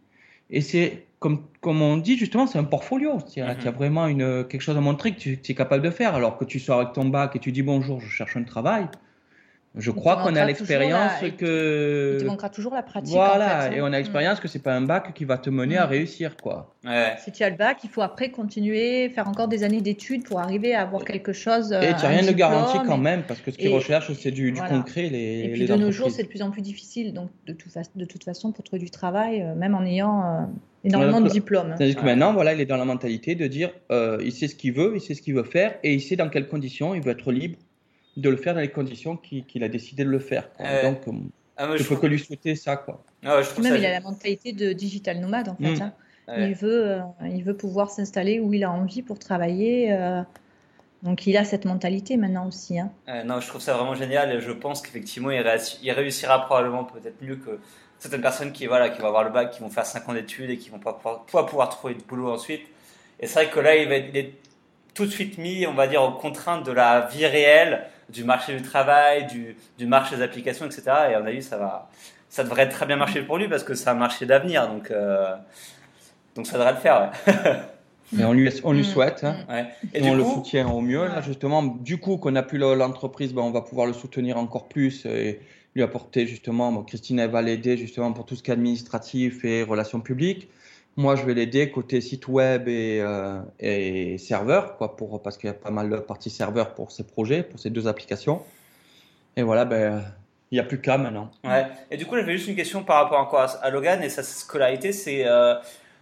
[0.51, 3.19] Et c'est comme, comme on dit justement, c'est un portfolio.
[3.35, 3.71] Il y a mm-hmm.
[3.71, 6.15] vraiment une, quelque chose à montrer que tu, tu, es capable de faire.
[6.15, 8.89] Alors que tu sors avec ton bac et tu dis bonjour, je cherche un travail.
[9.77, 12.17] Je crois qu'on a l'expérience que.
[12.17, 13.13] Il te manquera toujours la pratique.
[13.13, 13.73] Voilà, hein.
[13.73, 16.37] et on a l'expérience que c'est pas un bac qui va te mener à réussir,
[16.37, 16.75] quoi.
[17.25, 20.41] Si tu as le bac, il faut après continuer, faire encore des années d'études pour
[20.41, 21.73] arriver à avoir quelque chose.
[21.73, 24.55] Et tu n'as rien de garanti quand même, parce que ce qu'ils recherchent, c'est du,
[24.55, 25.09] concret.
[25.09, 27.13] Les, et puis de nos jours, c'est de plus en plus difficile.
[27.13, 27.57] Donc, de,
[27.97, 30.45] de toute façon, pour trouver du travail, euh, même en ayant euh,
[30.85, 31.75] énormément de diplômes.
[31.77, 34.55] C'est-à-dire que maintenant, voilà, il est dans la mentalité de dire euh, il sait ce
[34.55, 37.03] qu'il veut, il sait ce qu'il veut faire, et il sait dans quelles conditions il
[37.03, 37.59] veut être libre
[38.17, 40.49] de le faire dans les conditions qu'il a décidé de le faire.
[40.59, 41.03] Donc,
[41.57, 42.77] ah, je peux que lui souhaiter ça.
[42.77, 43.03] Quoi.
[43.25, 45.77] Ah, Même, il a la mentalité de digital nomade, en fait.
[45.77, 45.83] Mm.
[45.83, 45.93] Hein.
[46.37, 49.93] Il, veut, euh, il veut pouvoir s'installer où il a envie pour travailler.
[49.93, 50.23] Euh,
[51.03, 52.79] donc, il a cette mentalité maintenant aussi.
[52.79, 52.91] Hein.
[53.25, 55.45] non, je trouve ça vraiment génial et je pense qu'effectivement, il,
[55.83, 57.61] il, réussira probablement peut-être mieux que
[57.99, 60.51] certaines personnes qui, voilà, qui vont avoir le bac, qui vont faire 5 ans d'études
[60.51, 62.63] et qui vont pas pouvoir, pouvoir trouver du boulot ensuite.
[63.21, 64.33] Et c'est vrai que là, il, va, il est
[64.95, 68.57] tout de suite mis, on va dire, aux contraintes de la vie réelle du marché
[68.57, 70.83] du travail, du, du marché des applications, etc.
[71.11, 71.91] Et à mon avis, ça, va,
[72.29, 74.69] ça devrait très bien marcher pour lui parce que c'est un marché d'avenir.
[74.69, 75.35] Donc, euh,
[76.35, 77.13] donc ça devrait le faire.
[78.13, 78.25] Ouais.
[78.25, 78.85] on lui, on lui mm.
[78.85, 79.25] souhaite.
[79.25, 79.67] Hein.
[79.93, 81.07] Et, on le soutient au mieux.
[81.07, 84.69] Là, justement, du coup, qu'on a plus l'entreprise, ben, on va pouvoir le soutenir encore
[84.69, 85.41] plus et
[85.75, 86.83] lui apporter justement.
[86.85, 90.49] Christine, elle va l'aider justement pour tout ce qui est administratif et relations publiques.
[90.97, 95.49] Moi, je vais l'aider côté site web et, euh, et serveur, quoi, pour, parce qu'il
[95.49, 98.43] y a pas mal de parties serveur pour ces projets, pour ces deux applications.
[99.37, 100.03] Et voilà, ben,
[100.51, 101.31] il n'y a plus qu'à maintenant.
[101.45, 101.67] Ouais.
[101.91, 104.93] Et du coup, j'avais juste une question par rapport à, Logan et sa scolarité.
[104.93, 105.57] C'est, euh,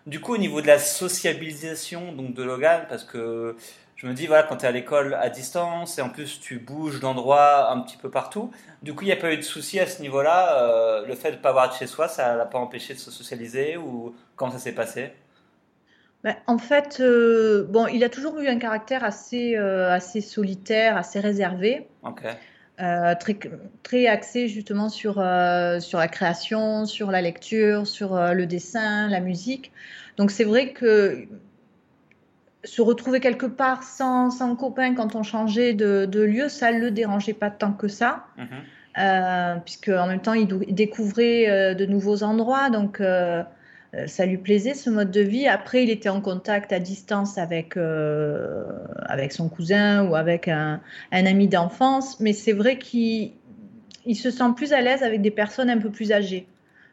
[0.06, 3.56] Du coup, au niveau de la sociabilisation donc de Logan, parce que
[4.04, 6.58] je me dis, voilà, quand tu es à l'école à distance et en plus tu
[6.58, 8.50] bouges d'endroit un petit peu partout,
[8.82, 10.62] du coup, il n'y a pas eu de souci à ce niveau-là.
[10.62, 12.98] Euh, le fait de ne pas avoir de chez soi, ça l'a pas empêché de
[12.98, 15.14] se socialiser ou comment ça s'est passé?
[16.22, 20.98] Ben, en fait, euh, bon, il a toujours eu un caractère assez, euh, assez solitaire,
[20.98, 21.88] assez réservé.
[22.76, 23.38] très,
[23.82, 29.72] très axé justement sur, sur la création, sur la lecture, sur le dessin, la musique.
[30.18, 31.26] Donc c'est vrai que
[32.64, 36.78] se retrouver quelque part sans, sans copain quand on changeait de, de, lieu, ça ne
[36.78, 38.26] le dérangeait pas tant que ça.
[38.98, 43.42] Euh, puisque en même temps, il, découvrait euh, de nouveaux endroits, donc euh,
[44.06, 45.46] ça lui plaisait ce mode de vie.
[45.46, 50.80] Après, il était en contact à distance avec, avec son cousin ou avec un,
[51.12, 53.32] un ami d'enfance, mais c'est vrai qu'il
[54.06, 56.46] il se sent plus à l'aise avec des personnes un peu plus âgées.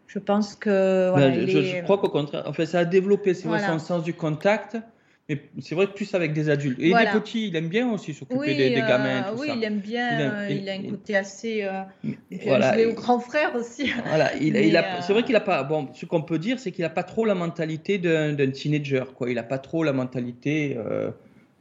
[0.07, 1.15] Je pense que.
[1.15, 4.77] Ben, je, crois qu'au contraire, en fait, ça a développé son sens du contact.
[5.32, 6.80] Mais c'est vrai que plus avec des adultes.
[6.80, 9.24] Et les petits, il aime bien aussi s'occuper des, des, gamins.
[9.28, 10.50] Euh, oui, il aime bien.
[10.50, 11.63] Il, a un côté assez.
[11.63, 11.84] Euh,
[12.44, 13.91] voilà, jouer au grand frère aussi.
[14.06, 15.63] Voilà, il, il a, euh, c'est vrai qu'il a pas.
[15.63, 19.04] Bon, ce qu'on peut dire, c'est qu'il n'a pas trop la mentalité d'un, teenager.
[19.15, 19.30] Quoi.
[19.30, 20.78] Il n'a pas trop la mentalité.
[20.78, 21.12] Euh,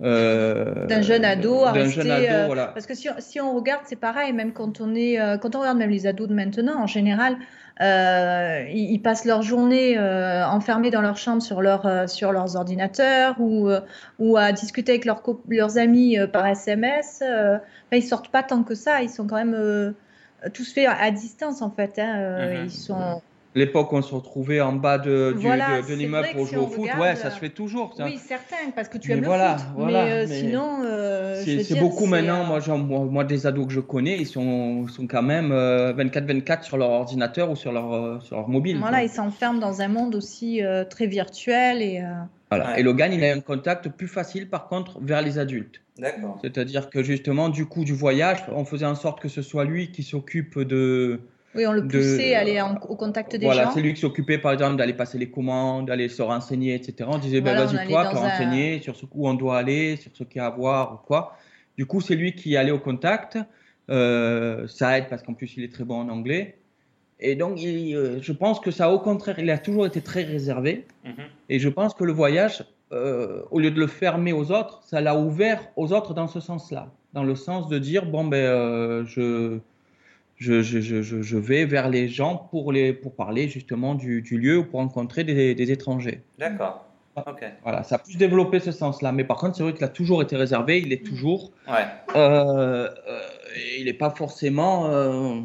[0.03, 2.69] euh, d'un jeune ado à rester, jeune ado, euh, voilà.
[2.69, 5.79] parce que si, si, on regarde c'est pareil même quand on est quand on regarde
[5.79, 7.37] même les ados de maintenant en général
[7.81, 12.55] euh, ils, passent leur journée euh, enfermés dans leur chambre sur, leur, euh, sur leurs
[12.57, 13.71] ordinateurs ou,
[14.19, 17.21] ou à discuter avec leurs, leurs amis par SMS.
[17.21, 17.61] Ben,
[17.93, 19.03] ils sortent pas tant que ça.
[19.03, 19.95] Ils sont quand même
[20.53, 21.99] tous faits à distance en fait.
[21.99, 22.49] Hein.
[22.49, 22.65] Mhm.
[22.65, 23.23] Ils sont
[23.55, 27.17] l'époque où on se retrouvait en bas de, de, l'immeuble pour jouer au foot, ouais,
[27.17, 27.95] ça se fait toujours.
[27.99, 29.35] Oui, certain, parce que tu aimes le foot.
[29.77, 30.83] Voilà, mais, sinon,
[31.45, 32.45] c'est beaucoup maintenant.
[32.45, 32.61] Moi,
[33.07, 37.51] moi, des ados que je connais, ils sont, sont quand même 24-24 sur leur ordinateur
[37.51, 38.79] ou sur leur, euh, sur leur mobile.
[38.79, 42.01] Voilà, ils s'enferment dans un monde aussi euh, très virtuel et.
[42.01, 42.13] Euh,
[42.51, 42.79] voilà.
[42.79, 45.83] Et Logan, il a un contact plus facile, par contre, vers les adultes.
[45.99, 46.39] D'accord.
[46.43, 49.93] C'est-à-dire que justement, du coup, du voyage, on faisait en sorte que ce soit lui
[49.93, 51.21] qui s'occupe de
[51.55, 53.53] oui, on le poussait à aller au contact des gens.
[53.53, 57.09] Voilà, c'est lui qui s'occupait par exemple d'aller passer les commandes, d'aller se renseigner, etc.
[57.13, 60.23] On disait, ben, vas-y toi, te renseigner sur ce où on doit aller, sur ce
[60.25, 61.37] qu'il y a à voir ou quoi.
[61.77, 63.39] Du coup, c'est lui qui allait au contact.
[63.91, 66.59] Euh, ça aide parce qu'en plus, il est très bon en anglais.
[67.19, 70.87] Et donc, euh, je pense que ça, au contraire, il a toujours été très réservé.
[71.05, 71.25] Mhm.
[71.49, 75.01] Et je pense que le voyage, euh, au lieu de le fermer aux autres, ça
[75.01, 76.93] l'a ouvert aux autres dans ce sens-là.
[77.13, 79.59] Dans le sens de dire, bon, ben, je
[80.41, 84.39] je, je, je, je, vais vers les gens pour, les, pour parler justement du, du
[84.39, 86.23] lieu ou pour rencontrer des, des étrangers.
[86.39, 86.87] D'accord.
[87.63, 89.13] Voilà, ça a plus développé ce sens-là.
[89.13, 91.53] Mais par contre, c'est vrai qu'il a toujours été réservé, il est toujours.
[91.69, 91.85] Ouais.
[92.17, 93.21] Euh, euh,
[93.79, 94.87] il n'est pas forcément.
[94.87, 95.41] Euh,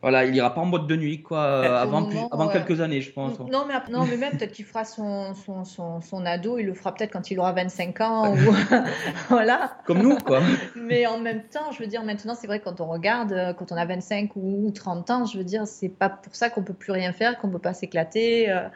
[0.00, 1.42] voilà, il ira pas en mode de nuit, quoi,
[1.80, 3.38] avant, avant quelques années, je pense.
[3.38, 6.74] Non, mais, non, mais même peut-être qu'il fera son, son, son, son, ado, il le
[6.74, 8.36] fera peut-être quand il aura 25 ans, ou
[9.28, 9.76] voilà.
[9.86, 10.40] Comme nous, quoi.
[10.76, 13.76] mais en même temps, je veux dire, maintenant, c'est vrai, quand on regarde, quand on
[13.76, 16.92] a 25 ou 30 ans, je veux dire, c'est pas pour ça qu'on peut plus
[16.92, 18.68] rien faire, qu'on peut pas s'éclater, euh,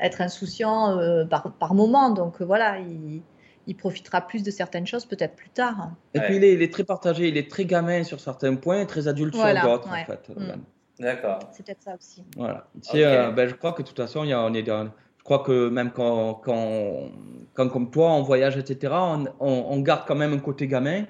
[0.00, 2.10] être insouciant euh, par, par moment.
[2.10, 3.22] Donc voilà, il
[3.66, 5.92] il profitera plus de certaines choses peut-être plus tard.
[6.14, 9.34] Et puis il est, très partagé, il est très gamin sur certains points, très adulte
[9.34, 10.28] sur d'autres en fait.
[10.28, 10.60] Mm.
[11.00, 11.40] D'accord.
[11.52, 12.22] C'est peut-être ça aussi.
[12.36, 12.66] Voilà.
[12.94, 15.24] Euh, ben, je crois que de toute façon, il y a, on est dans, je
[15.24, 17.10] crois que même quand, quand,
[17.54, 21.04] quand, comme toi, on voyage, etc., on, on, garde quand même un côté gamin.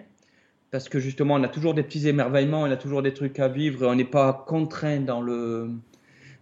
[0.70, 3.48] Parce que justement, on a toujours des petits émerveillements, on a toujours des trucs à
[3.48, 5.70] vivre, on n'est pas contraint dans le,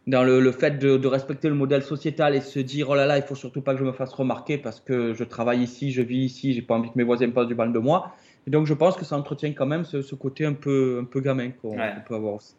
[0.06, 3.22] dans le, fait de, respecter le modèle sociétal et se dire oh là là il
[3.22, 6.24] faut surtout pas que je me fasse remarquer parce que je travaille ici je vis
[6.24, 8.14] ici j'ai pas envie que mes voisins passent du mal de moi.
[8.46, 11.20] Et donc je pense que ça entretient quand même ce, côté un peu un peu
[11.20, 12.54] gamin qu'on peut avoir aussi.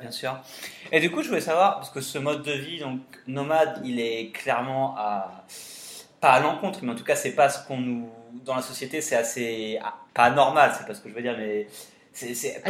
[0.00, 0.40] Bien sûr.
[0.92, 4.00] Et du coup je voulais savoir parce que ce mode de vie donc nomade il
[4.00, 5.44] est clairement à
[6.20, 8.08] pas à l'encontre mais en tout cas c'est pas ce qu'on nous
[8.44, 9.78] dans la société c'est assez
[10.14, 11.66] pas normal c'est pas ce que je veux dire mais
[12.12, 12.62] c'est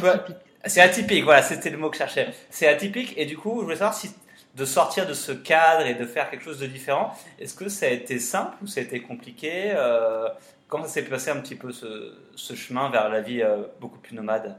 [0.66, 2.28] c'est atypique, voilà, c'était le mot que je cherchais.
[2.50, 4.10] C'est atypique, et du coup, je voulais savoir si
[4.54, 7.86] de sortir de ce cadre et de faire quelque chose de différent, est-ce que ça
[7.86, 10.28] a été simple ou ça a été compliqué euh,
[10.68, 13.98] Comment ça s'est passé un petit peu ce, ce chemin vers la vie euh, beaucoup
[13.98, 14.56] plus nomade?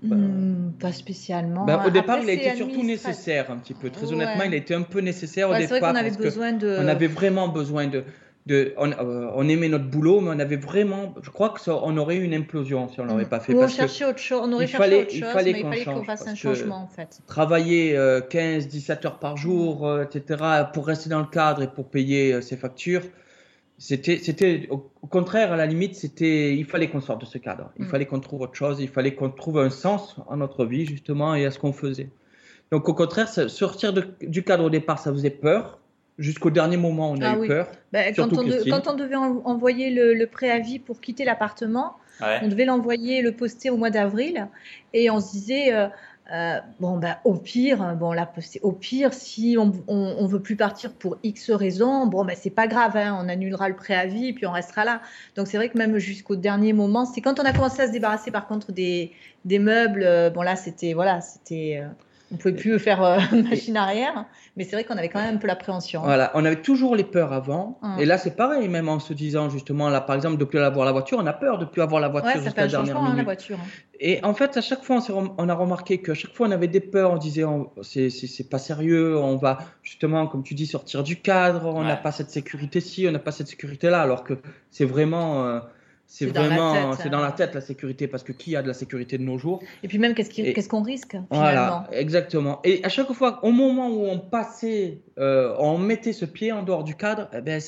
[0.00, 1.64] Hmm, pas spécialement.
[1.64, 3.90] Bah, au départ, il a été surtout nécessaire un petit peu.
[3.90, 5.68] Très honnêtement, il a été un peu nécessaire au départ.
[5.68, 6.78] C'est vrai qu'on avait besoin de.
[6.80, 8.04] On avait vraiment besoin de
[8.50, 12.16] euh, on, aimait notre boulot, mais on avait vraiment, je crois que ça, on aurait
[12.16, 13.54] eu une implosion si on l'aurait pas fait.
[13.54, 16.34] on cherchait autre chose, on aurait cherché fallait, autre chose, il fallait qu'on fasse un
[16.34, 17.20] changement en fait.
[17.26, 17.92] Travailler
[18.30, 21.88] 15, euh, 17 heures par jour, euh, etc., pour rester dans le cadre et pour
[21.88, 23.02] payer ses factures,
[23.76, 27.70] c'était, c'était au, contraire, à la limite, c'était, il fallait qu'on sorte de ce cadre.
[27.78, 27.88] Il mm.
[27.88, 31.34] fallait qu'on trouve autre chose, il fallait qu'on trouve un sens à notre vie justement
[31.34, 32.10] et à ce qu'on faisait.
[32.70, 35.77] Donc au contraire, sortir du cadre au départ, ça faisait peur
[36.18, 37.68] Jusqu'au dernier moment, on a ah eu peur.
[37.92, 43.22] Ben, quand, on quand, on devait envoyer le, préavis pour quitter l'appartement, on devait l'envoyer,
[43.22, 44.48] le poster au mois d'avril,
[44.92, 45.86] et on se disait, euh,
[46.32, 48.30] euh, bon, bah, au pire, bon, là,
[48.62, 52.66] au pire, si on, on, veut plus partir pour X raisons, bon, bah, c'est pas
[52.66, 55.00] grave, hein, on annulera le préavis et puis on restera là.
[55.36, 57.92] Donc, c'est vrai que même jusqu'au dernier moment, c'est quand on a commencé à se
[57.92, 59.12] débarrasser, par contre, des,
[59.46, 61.82] des meubles, euh, bon, là, c'était, voilà, c'était,
[62.32, 63.18] on pouvait plus faire euh,
[63.50, 66.02] machine arrière, mais c'est vrai qu'on avait quand même un peu l'appréhension.
[66.02, 69.50] Voilà, on avait toujours les peurs avant, et là c'est pareil, même en se disant
[69.50, 72.00] justement là par exemple de plus avoir la voiture, on a peur de plus avoir
[72.00, 73.16] la voiture jusqu'à la dernière hein, minute.
[73.18, 73.58] la voiture.
[74.00, 74.98] Et en fait à chaque fois
[75.38, 77.44] on, a remarqué qu'à chaque fois on avait des peurs, on disait
[77.82, 82.12] c'est pas sérieux, on va justement comme tu dis sortir du cadre, on n'a pas
[82.12, 84.34] cette sécurité ci, on n'a pas cette sécurité là, alors que
[84.70, 85.60] c'est vraiment euh,
[86.10, 87.32] c'est vraiment, c'est dans la hein.
[87.32, 89.98] tête la sécurité parce que qui a de la sécurité de nos jours Et puis
[89.98, 91.28] même qu'est-ce qu'on risque finalement?
[91.30, 92.60] Voilà, exactement.
[92.64, 96.62] Et à chaque fois, au moment où on passait, euh, on mettait ce pied en
[96.62, 97.60] dehors du cadre, eh ben,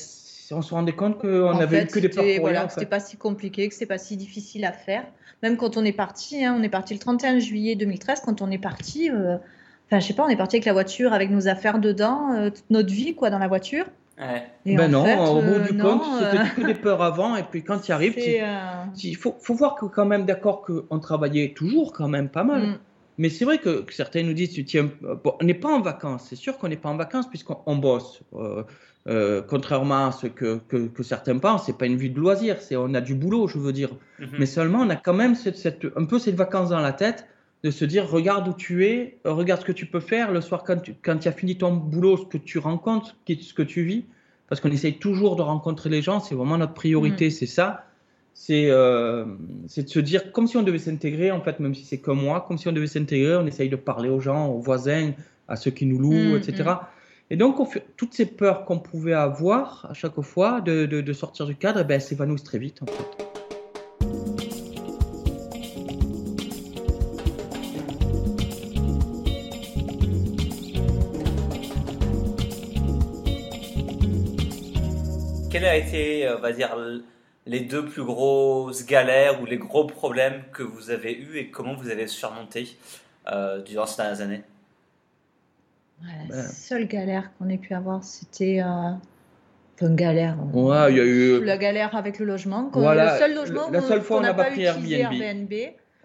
[0.49, 3.15] on se rendait compte qu'on avait eu que des peurs pour voilà, C'était pas si
[3.15, 5.05] compliqué, que c'est pas si difficile à faire.
[5.43, 8.21] Même quand on est parti, hein, on est parti le 31 juillet 2013.
[8.25, 9.37] Quand on est parti, euh,
[9.85, 12.49] enfin je sais pas, on est parti avec la voiture, avec nos affaires dedans, euh,
[12.49, 13.85] toute notre vie quoi dans la voiture
[14.65, 17.63] ben non, au bout du euh, compte, c'était euh, que des peurs avant, et puis
[17.63, 21.91] quand tu arrives, euh, il faut, faut, voir que quand même, d'accord, qu'on travaillait toujours
[21.93, 22.61] quand même pas mal.
[22.61, 22.77] Mm.
[23.17, 24.89] Mais c'est vrai que, certains nous disent, tiens,
[25.39, 26.25] on n'est pas en vacances.
[26.29, 28.23] C'est sûr qu'on n'est pas en vacances puisqu'on bosse.
[29.47, 32.93] contrairement à ce que, que, certains pensent, c'est pas une vie de loisir, c'est on
[32.93, 33.89] a du boulot, je veux dire.
[34.19, 34.27] Mm-hmm.
[34.39, 37.27] Mais seulement, on a quand même cette, cette, un peu cette vacances dans la tête
[37.63, 40.63] de se dire regarde où tu es, regarde ce que tu peux faire le soir
[40.63, 43.83] quand tu, quand tu as fini ton boulot, ce que tu rencontres, ce que tu
[43.83, 44.05] vis,
[44.49, 47.31] parce qu'on essaye toujours de rencontrer les gens, c'est vraiment notre priorité, mm.
[47.31, 47.85] c'est ça.
[48.49, 49.25] Euh,
[49.67, 52.21] c'est de se dire comme si on devait s'intégrer, en fait, même si c'est comme
[52.21, 55.11] moi, comme si on devait s'intégrer, on essaye de parler aux gens, aux voisins,
[55.47, 56.63] à ceux qui nous louent, mm, etc.
[56.63, 56.77] Mm.
[57.29, 61.13] Et donc, on fait, toutes ces peurs qu'on pouvait avoir à chaque fois de, de,
[61.13, 63.30] sortir du cadre, eh ben, s'évanouissent très vite, en fait.
[75.71, 76.75] A été, euh, on va dire,
[77.45, 81.73] les deux plus grosses galères ou les gros problèmes que vous avez eus et comment
[81.73, 82.77] vous avez surmonté
[83.31, 84.43] euh, durant ces dernières années?
[86.29, 88.91] La seule galère qu'on ait pu avoir, c'était euh,
[89.81, 90.35] une galère.
[90.53, 92.71] Ouais, il y a eu la galère avec le logement.
[92.73, 95.53] le seul logement la seule fois on n'a pas, pris Airbnb.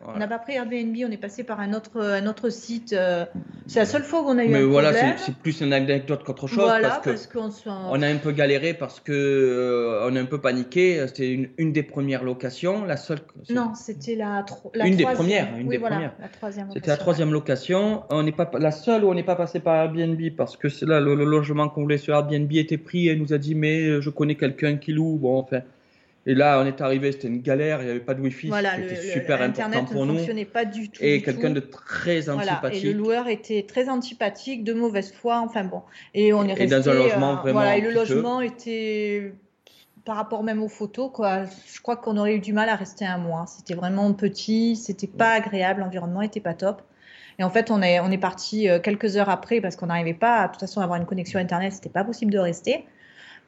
[0.04, 2.92] On n'a pas pris Airbnb, on est passé par un autre, un autre site.
[2.92, 3.24] Euh,
[3.66, 6.22] c'est la seule fois où on a eu Mais un voilà, c'est plus une anecdote
[6.22, 6.64] qu'autre chose.
[6.64, 10.38] Voilà, parce, qu'on on a un peu galéré parce que euh, on a un peu
[10.38, 11.02] paniqué.
[11.06, 13.20] C'était une, une, des premières locations, la seule.
[13.48, 15.56] Non, c'était la, la, une des premières.
[15.56, 16.12] Une des premières.
[16.20, 16.70] La troisième.
[16.72, 18.04] C'était la troisième location.
[18.10, 21.00] On n'est pas la seule où on n'est pas passé par Airbnb parce que là
[21.00, 24.00] le, le logement qu'on voulait sur Airbnb était pris et nous a dit mais euh,
[24.02, 25.16] je connais quelqu'un qui loue.
[25.16, 25.62] Bon, enfin.
[26.28, 28.96] Et là, on est arrivé, c'était une galère, il n'y avait pas de Wi-Fi, c'était
[28.96, 30.14] super important pour nous.
[30.14, 31.02] ne fonctionnait pas du tout.
[31.02, 32.84] Et quelqu'un de très antipathique.
[32.84, 35.82] Et le loueur était très antipathique, de mauvaise foi, enfin bon.
[36.14, 36.66] Et on est resté.
[36.66, 37.60] Dans un logement euh, vraiment.
[37.60, 39.34] Voilà, et le logement était
[40.04, 41.44] par rapport même aux photos, quoi.
[41.44, 43.44] Je crois qu'on aurait eu du mal à rester un mois.
[43.46, 46.82] C'était vraiment petit, c'était pas agréable, l'environnement était pas top.
[47.38, 50.14] Et en fait, on est, on est parti euh, quelques heures après parce qu'on n'arrivait
[50.14, 52.84] pas à, de toute façon, avoir une connexion Internet, c'était pas possible de rester.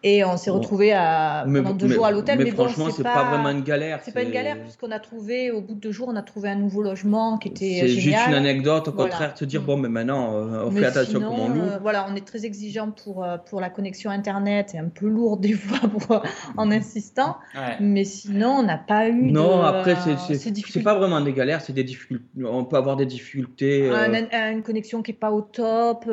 [0.05, 2.39] Et on s'est retrouvé à, pendant deux jours à l'hôtel.
[2.39, 3.99] Mais, mais, franchement, c'est pas, pas, vraiment une galère.
[4.05, 6.49] C'est pas une galère, puisqu'on a trouvé, au bout de deux jours, on a trouvé
[6.51, 9.77] un nouveau logement qui était C'est juste une anecdote, au contraire, de se dire, bon,
[9.77, 11.61] mais maintenant, euh, on fait attention comment on loue.
[11.63, 15.09] Euh, voilà, on est très exigeant pour, euh, pour la connexion Internet et un peu
[15.09, 16.23] lourd des fois pour,
[16.57, 17.37] en insistant.
[17.81, 19.33] Mais sinon, on n'a pas eu.
[19.33, 22.25] Non, après, c'est pas vraiment des galères, c'est des difficultés.
[22.45, 23.91] On peut avoir des difficultés.
[23.91, 26.09] une connexion qui est pas au top.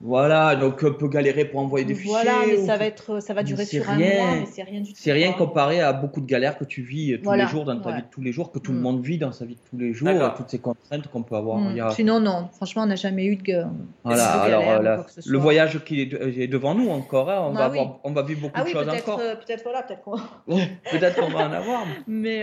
[0.00, 2.12] Voilà, donc on peut galérer pour envoyer des fichiers.
[2.12, 4.92] Voilà, mais ça va être ça va durer sur un mois, mais c'est rien du
[4.92, 4.98] tout.
[5.00, 7.78] C'est rien comparé à beaucoup de galères que tu vis euh, tous les jours dans
[7.80, 8.82] ta vie de tous les jours, que tout le mm.
[8.82, 11.58] monde vit dans sa vie de tous les jours, toutes ces contraintes qu'on peut avoir.
[11.58, 11.90] Mm.
[11.90, 13.64] Sinon, non, franchement, on n'a jamais eu de,
[14.04, 18.12] voilà, alors, euh, le voyage qui est, devant nous encore, hein, on, ah va on
[18.12, 19.20] va vivre beaucoup ah de choses encore.
[19.20, 21.84] Euh, peut-être voilà, peut-être qu'on peut va en avoir.
[22.06, 22.42] Mais,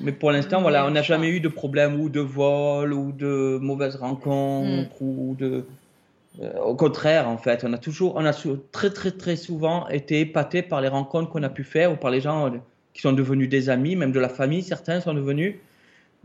[0.00, 3.58] mais pour l'instant, voilà, on n'a jamais eu de problème ou de vol ou de
[3.60, 5.06] mauvaises rencontres mm.
[5.06, 5.66] ou de euh,
[6.64, 8.32] au contraire, en fait, on a toujours, on a
[8.72, 12.10] très très très souvent été épaté par les rencontres qu'on a pu faire ou par
[12.10, 12.58] les gens euh,
[12.92, 15.56] qui sont devenus des amis, même de la famille, certains sont devenus.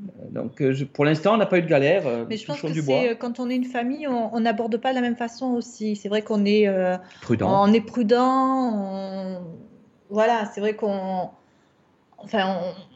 [0.02, 0.62] Euh, donc,
[0.94, 2.04] pour l'instant, on n'a pas eu de galère.
[2.28, 5.02] Mais je pense que c'est quand on est une famille, on n'aborde pas de la
[5.02, 5.96] même façon aussi.
[5.96, 6.68] C'est vrai qu'on est
[7.22, 7.64] prudent.
[7.64, 9.42] On est prudent.
[10.10, 11.30] Voilà, c'est vrai qu'on,
[12.18, 12.91] enfin, on,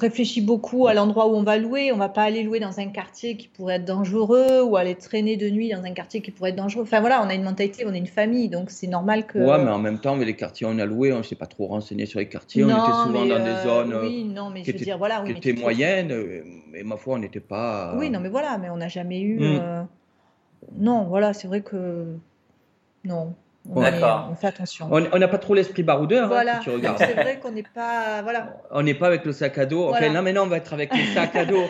[0.00, 1.92] réfléchit beaucoup à l'endroit où on va louer.
[1.92, 5.36] On va pas aller louer dans un quartier qui pourrait être dangereux ou aller traîner
[5.36, 6.82] de nuit dans un quartier qui pourrait être dangereux.
[6.82, 9.38] Enfin voilà, on a une mentalité, on est une famille, donc c'est normal que.
[9.38, 11.46] Ouais, mais en même temps, mais les quartiers on a loué, on ne s'est pas
[11.46, 12.64] trop renseigné sur les quartiers.
[12.64, 15.22] on était souvent dans des euh, zones oui, non, mais qui je veux dire, voilà,
[15.22, 16.14] qui étaient moyennes,
[16.70, 17.94] mais ma foi, on n'était pas.
[17.96, 19.38] Oui, non, mais voilà, mais on n'a jamais eu.
[19.38, 19.58] Hmm.
[19.60, 19.82] Euh,
[20.78, 22.16] non, voilà, c'est vrai que
[23.04, 23.34] non.
[23.68, 24.88] On, on fait attention.
[24.90, 26.24] On n'a pas trop l'esprit baroudeur.
[26.24, 26.60] Hein, voilà.
[26.62, 26.98] tu regardes.
[26.98, 28.20] c'est vrai qu'on n'est pas.
[28.22, 28.58] Voilà.
[28.70, 29.88] On n'est pas avec le sac à dos.
[29.88, 31.64] Enfin, là, maintenant, on va être avec un sac à dos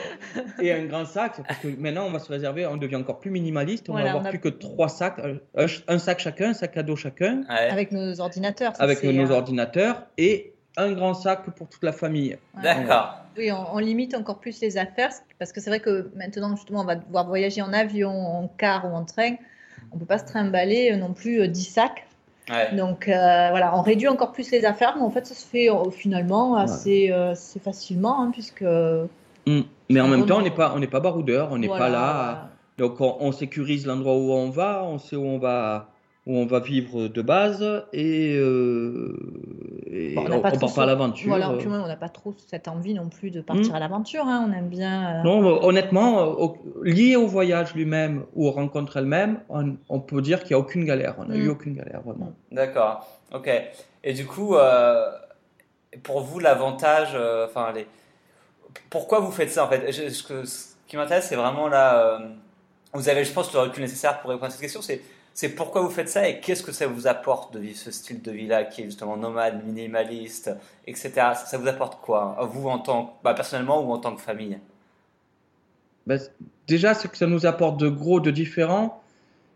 [0.61, 1.41] et un grand sac.
[1.47, 3.89] Parce que maintenant, on va se réserver, on devient encore plus minimaliste.
[3.89, 5.21] On va avoir plus que trois sacs,
[5.57, 7.43] un, sac chacun, un sac à dos chacun.
[7.49, 8.73] Avec nos ordinateurs.
[8.79, 12.37] avec nos, euh, ordinateurs et un grand sac pour toute la famille.
[12.61, 13.21] D'accord.
[13.37, 16.85] Oui, on, limite encore plus les affaires parce que c'est vrai que maintenant, justement, on
[16.85, 19.37] va devoir voyager en avion, en car ou en train
[19.95, 22.07] on peut pas se trimballer euh, non plus 10 euh, sacs.
[22.77, 25.69] Donc euh, voilà, on réduit encore plus les affaires, mais en fait ça se fait
[25.93, 27.11] finalement assez,
[27.63, 28.65] facilement, hein, puisque.
[29.47, 29.61] Mm.
[29.91, 32.51] Mais en même temps, on n'est pas, on n'est pas baroudeur, on n'est pas là.
[32.77, 35.91] Donc on, sécurise l'endroit où on va, on sait où on va,
[36.27, 39.17] où on va vivre de base et, euh,
[40.17, 41.29] on, ne part pas à l'aventure.
[41.29, 43.77] Voilà, on n'a pas trop cette envie non plus de partir hmm.
[43.77, 44.25] à l'aventure.
[44.27, 44.49] Hein.
[44.49, 45.21] On aime bien.
[45.21, 50.51] Euh, non, honnêtement, lié au voyage lui-même ou aux rencontres elles-mêmes, on, peut dire qu'il
[50.51, 51.15] n'y a aucune galère.
[51.19, 51.51] On n'a eu hmm.
[51.51, 52.33] aucune galère vraiment.
[52.51, 53.07] D'accord.
[53.33, 53.51] Ok.
[54.03, 55.11] Et du coup, euh,
[56.03, 57.87] pour vous, l'avantage, enfin les,
[58.91, 59.93] pourquoi vous faites ça en fait?
[59.93, 62.21] Ce, qui m'intéresse, c'est vraiment là.
[62.93, 64.83] vous avez, je pense, le recul nécessaire pour répondre à cette question.
[64.83, 65.01] C'est
[65.35, 68.23] c'est pourquoi vous faites ça et qu'est-ce que ça vous apporte de vivre ce style
[68.23, 70.51] de vie-là qui est justement nomade, minimaliste,
[70.87, 71.11] etc.
[71.45, 74.59] Ça, vous apporte quoi, vous en tant bah, personnellement ou en tant que famille?
[76.07, 76.17] Bah,
[76.69, 79.03] Déjà, ce que ça nous apporte de gros, de différent,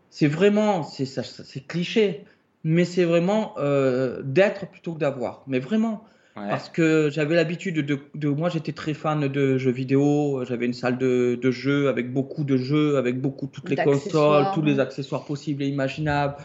[0.09, 2.25] c'est vraiment, c'est cliché,
[2.63, 5.43] mais c'est vraiment euh, d'être plutôt que d'avoir.
[5.47, 6.03] Mais vraiment,
[6.47, 10.43] parce que j'avais l'habitude de, Moi, j'étais très fan de jeux vidéo.
[10.47, 14.45] J'avais une salle de, de jeux avec beaucoup de jeux, avec beaucoup toutes les consoles,
[14.53, 16.35] tous les accessoires possibles et imaginables,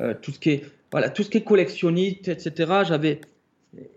[0.00, 2.82] euh, tout ce qui est voilà, tout ce qui est collectionniste, etc.
[2.86, 3.20] J'avais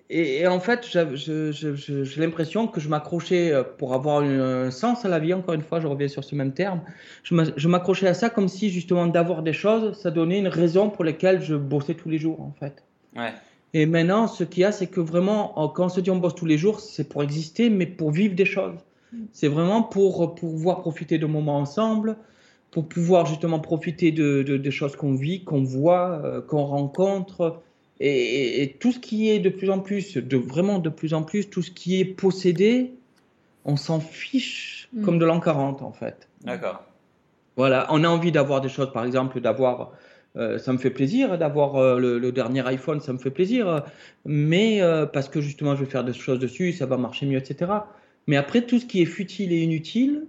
[0.10, 5.20] et, en fait, j'ai l'impression que je m'accrochais euh, pour avoir un sens à la
[5.20, 5.34] vie.
[5.34, 6.82] Encore une fois, je reviens sur ce même terme.
[7.24, 11.04] Je m'accrochais à ça comme si justement d'avoir des choses, ça donnait une raison pour
[11.04, 12.84] laquelle je bossais tous les jours, en fait.
[13.16, 13.34] Ouais.
[13.78, 16.34] Et maintenant, ce qu'il y a, c'est que vraiment, quand on se dit on bosse
[16.34, 18.80] tous les jours, c'est pour exister, mais pour vivre des choses.
[19.34, 22.16] C'est vraiment pour pouvoir profiter de moments ensemble,
[22.72, 27.60] pour pouvoir justement profiter de, des choses qu'on vit, qu'on voit, euh, qu'on rencontre.
[28.00, 31.50] Et, tout ce qui est de plus en plus, de vraiment de plus en plus,
[31.50, 32.94] tout ce qui est possédé,
[33.66, 35.04] on s'en fiche mm.
[35.04, 36.30] comme de l'an 40 en fait.
[36.46, 36.82] D'accord.
[37.58, 39.92] Voilà, on a envie d'avoir des choses, par exemple, d'avoir
[40.38, 43.86] euh, ça me fait plaisir d'avoir euh, le, dernier iPhone, ça me fait plaisir,
[44.26, 47.38] mais euh, parce que justement je vais faire des choses dessus, ça va marcher mieux,
[47.38, 47.72] etc.
[48.28, 50.26] Mais après tout ce qui est futile et inutile,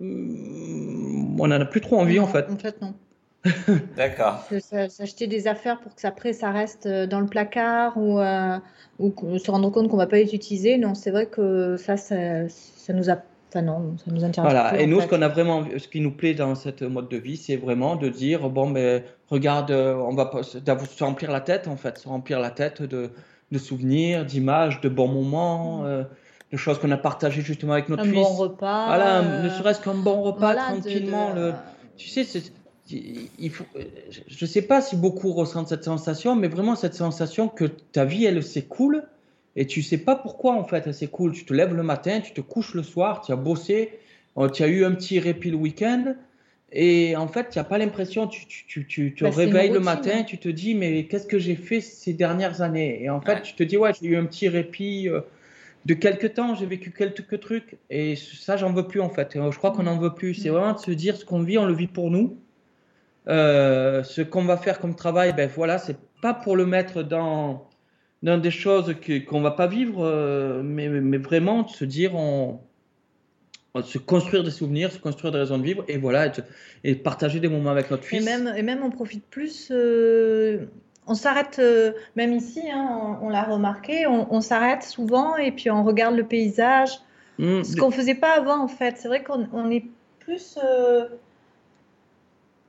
[0.00, 2.50] hmm, on n'en a plus trop envie en fait.
[2.50, 2.94] En fait non.
[3.96, 4.44] D'accord.
[4.88, 8.18] S'acheter des affaires pour que après ça reste dans le placard ou,
[8.98, 12.48] ou se rendre compte qu'on va pas les utiliser, non, c'est vrai que ça, ça,
[12.48, 13.18] ça nous a
[13.54, 14.78] non, ça nous intéresse Voilà.
[14.80, 17.36] Et nous, ce qu'on a vraiment, ce qui nous plaît dans cette mode de vie,
[17.36, 21.76] c'est vraiment de dire bon, mais regarde, euh, on va se remplir la tête en
[21.76, 23.10] fait, se remplir la tête de,
[23.52, 25.82] de souvenirs, d'images, de bons moments.
[25.82, 25.86] Mm.
[25.86, 26.04] Euh,
[26.52, 28.18] de choses qu'on a partagées justement avec notre un fils.
[28.18, 28.86] Un bon repas.
[28.86, 31.32] Voilà, ne serait-ce qu'un bon repas tranquillement.
[31.34, 31.52] Le...
[31.96, 32.24] Tu sais,
[32.88, 33.64] il faut,
[34.28, 38.04] je ne sais pas si beaucoup ressentent cette sensation, mais vraiment cette sensation que ta
[38.04, 39.02] vie, elle s'écoule
[39.56, 41.32] et tu sais pas pourquoi en fait c'est cool.
[41.32, 43.98] Tu te lèves le matin, tu te couches le soir, tu as bossé,
[44.38, 46.14] euh, tu as eu un petit répit le week-end
[46.72, 50.24] et en fait tu n'as pas l'impression, tu, tu, tu, te bah, réveilles le matin,
[50.24, 53.02] tu te dis mais qu'est-ce que j'ai fait ces dernières années?
[53.02, 55.22] Et en fait tu te dis ouais j'ai eu un petit répit euh,
[55.86, 59.30] de quelques temps, j'ai vécu quelques trucs et ça j'en veux plus en fait.
[59.34, 60.34] Je crois qu'on n'en veut plus.
[60.34, 60.52] C'est mm.
[60.52, 62.36] vraiment de se dire ce qu'on vit, on le vit pour nous.
[63.28, 67.65] Euh, ce qu'on va faire comme travail, ben voilà, c'est pas pour le mettre dans
[68.26, 68.92] dans des choses
[69.28, 72.58] qu'on ne va pas vivre, euh, mais, mais, vraiment se dire, on,
[73.82, 76.32] se construire des souvenirs, se construire des raisons de vivre, et voilà,
[76.82, 78.20] et, partager des moments avec notre fils.
[78.20, 80.66] Et même, et même on profite plus, euh,
[81.06, 85.84] on s'arrête, euh, même ici, hein, on, l'a remarqué, on, s'arrête souvent et puis on
[85.84, 86.90] regarde le paysage,
[87.38, 88.96] mmh, ce qu'on ne faisait pas avant en fait.
[88.96, 89.84] C'est vrai qu'on est
[90.18, 90.58] plus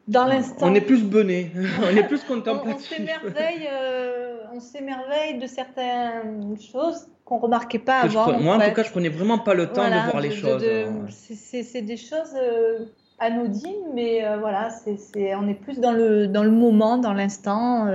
[0.08, 0.68] dans l'instant.
[0.68, 1.52] On est plus bené,
[1.84, 2.94] on est plus contemplatif.
[2.94, 8.40] on, s'émerveille, euh, de certaines choses qu'on remarquait pas avant.
[8.40, 10.64] moi, en, tout cas, je prenais vraiment pas le temps de voir les choses.
[10.64, 11.06] Hein.
[11.10, 12.86] C'est des choses euh,
[13.20, 17.88] anodines, mais euh, voilà, c'est on est plus dans le, dans le moment, dans l'instant.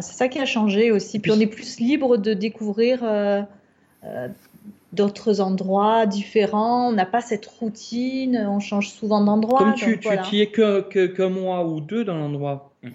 [0.00, 1.20] c'est ça qui a changé aussi.
[1.20, 3.04] Puis on est plus libre de découvrir
[4.96, 6.88] d'autres endroits différents.
[6.88, 9.60] On n'a pas cette routine, on change souvent d'endroit.
[9.60, 12.92] Comme tu, tu y es qu'un que, mois ou deux dans l'endroit, mhm.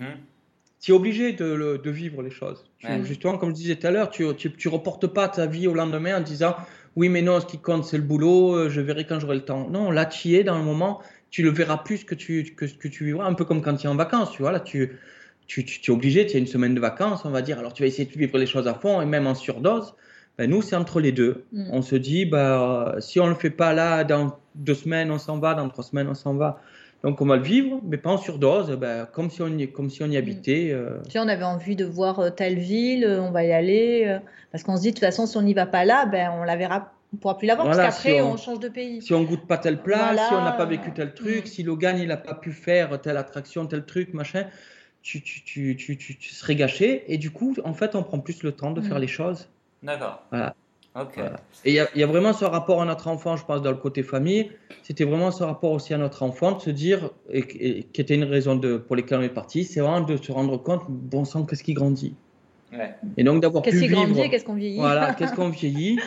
[0.81, 2.65] tu es obligé de, de, vivre les choses.
[3.03, 6.17] Justement, comme je disais tout à l'heure, tu ne reportes pas ta vie au lendemain
[6.17, 6.55] en disant
[6.95, 9.45] oui, mais non, ce qui compte, c'est le boulot, euh, je verrai quand j'aurai le
[9.45, 9.69] temps.
[9.69, 12.65] Non, là, tu y es dans le moment, tu le verras plus que tu, que,
[12.65, 14.51] que tu vivras, un peu comme quand tu es en vacances, tu vois.
[14.51, 14.99] Là, tu,
[15.47, 17.83] tu, tu, es obligé, tu as une semaine de vacances, on va dire, alors tu
[17.83, 19.93] vas essayer de vivre les choses à fond et même en surdose.
[20.41, 21.45] Ben, nous, c'est entre les deux.
[21.51, 21.69] Mm.
[21.71, 25.19] On se dit, bah, si on ne le fait pas là, dans deux semaines, on
[25.19, 26.59] s'en va, dans trois semaines, on s'en va.
[27.03, 29.91] Donc on va le vivre, mais pas en surdose, ben, comme, si on y, comme
[29.91, 30.17] si on y mm.
[30.17, 30.69] habitait.
[30.71, 30.97] Euh.
[31.09, 34.17] Si on avait envie de voir euh, telle ville, euh, on va y aller.
[34.51, 36.43] parce qu'on se dit, de toute façon, si on n'y va pas là, ben, on
[36.43, 39.01] la verra on pourra plus l'avoir parce qu'après on, change de pays.
[39.01, 41.47] Si on goûte pas tel plat, si on n'a pas vécu tel truc, mm.
[41.47, 44.45] si Logan il n'a pas pu faire telle attraction, tel truc, machin,
[45.03, 47.03] tu, tu, tu, tu, serais gâché.
[47.13, 49.47] Et du coup, en fait, on prend plus le temps de faire les choses.
[49.83, 50.23] D'accord.
[50.29, 50.55] Voilà.
[51.63, 54.03] Et il y, a vraiment ce rapport à notre enfant, je pense, dans le côté
[54.03, 54.51] famille.
[54.83, 58.25] C'était vraiment ce rapport aussi à notre enfant, de se dire, et, qui était une
[58.25, 61.45] raison de, pour laquelle on est parti, c'est vraiment de se rendre compte, bon sang,
[61.45, 62.13] qu'est-ce qui grandit
[62.73, 62.93] ouais.
[63.15, 63.81] Et donc d'avoir pu vivre.
[63.81, 65.97] Qu'est-ce qui grandit qu'est-ce qu'on vieillit Voilà, qu'est-ce qu'on vieillit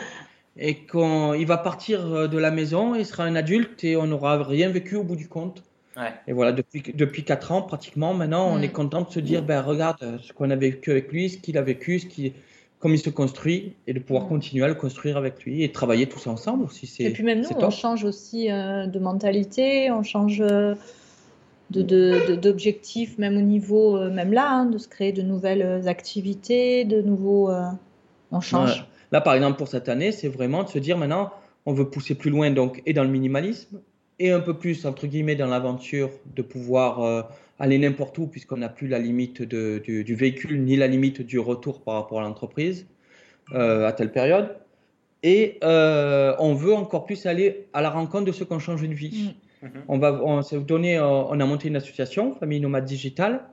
[0.55, 4.05] Et quand il va partir euh, de la maison, il sera un adulte et on
[4.05, 5.63] n'aura rien vécu au bout du compte.
[5.97, 6.13] Ouais.
[6.27, 8.63] Et voilà, depuis, depuis 4 ans pratiquement, maintenant, on mm.
[8.63, 11.57] est content de se dire, ben regarde ce qu'on a vécu avec lui, ce qu'il
[11.57, 12.33] a vécu, ce qui
[12.85, 16.05] comme il se construit et de pouvoir continuer à le construire avec lui et travailler
[16.05, 16.87] tous ensemble aussi.
[16.99, 20.75] Et puis même nous, on change aussi euh, de mentalité, on change euh,
[21.71, 27.01] d'objectifs, même au niveau, euh, même là, hein, de se créer de nouvelles activités, de
[27.01, 27.49] nouveaux.
[28.31, 28.85] on change.
[29.11, 31.31] Là, par exemple, pour cette année, c'est vraiment de se dire maintenant,
[31.65, 33.79] on veut pousser plus loin donc et dans le minimalisme
[34.19, 38.69] et un peu plus entre guillemets dans l'aventure de pouvoir aller n'importe où puisqu'on n'a
[38.69, 42.87] plus la limite de, du, véhicule ni la limite du retour par rapport à l'entreprise
[43.53, 44.55] euh, à telle période.
[45.23, 48.87] Et euh, on veut encore plus aller à la rencontre de ceux qui ont changé
[48.87, 49.35] de vie.
[49.61, 49.67] Mm.
[49.87, 53.45] On, va, on, donné, euh, on a monté une association, Famille Nomade Digital,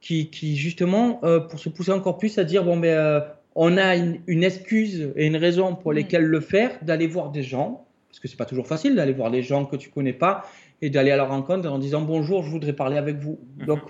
[0.00, 4.44] qui, qui justement, pour se pousser encore plus à dire, bon, ben, on a une,
[4.44, 5.96] excuse et une raison pour mm.
[5.96, 7.85] lesquelles le faire, d'aller voir des gens,
[8.16, 10.46] parce que c'est pas toujours facile d'aller voir des gens que tu connais pas
[10.80, 13.38] et d'aller à leur rencontre en disant bonjour, je voudrais parler avec vous.
[13.58, 13.66] Mhm.
[13.66, 13.80] Donc,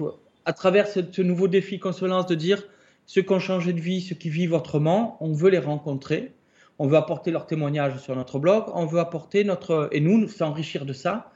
[0.44, 2.64] à travers ce, nouveau défi qu'on se lance de dire
[3.06, 6.32] ceux qui ont changé de vie, ceux qui vivent autrement, on veut les rencontrer,
[6.80, 10.86] on veut apporter leur témoignage sur notre blog, on veut apporter notre et nous s'enrichir
[10.86, 11.30] de ça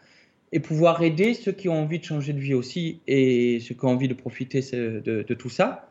[0.50, 3.84] et pouvoir aider ceux qui ont envie de changer de vie aussi et ceux qui
[3.84, 5.88] ont envie de profiter de, tout ça.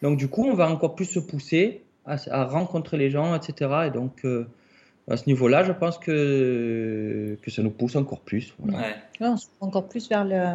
[0.00, 3.86] Donc du coup, on va encore plus se pousser à, rencontrer les gens, etc.
[3.88, 4.46] Et donc euh,
[5.08, 8.54] à ce niveau-là, je pense que, que ça nous pousse encore plus.
[8.60, 8.94] Ouais.
[9.20, 10.54] on se encore plus vers le.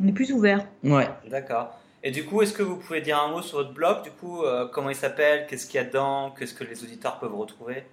[0.00, 0.66] On est plus ouvert.
[0.84, 1.08] Ouais.
[1.28, 1.78] D'accord.
[2.02, 4.04] Et du coup, est-ce que vous pouvez dire un mot sur votre blog?
[4.04, 5.46] Du coup, euh, comment il s'appelle?
[5.48, 6.32] Qu'est-ce qu'il y a dedans?
[6.38, 7.84] Qu'est-ce que les auditeurs peuvent retrouver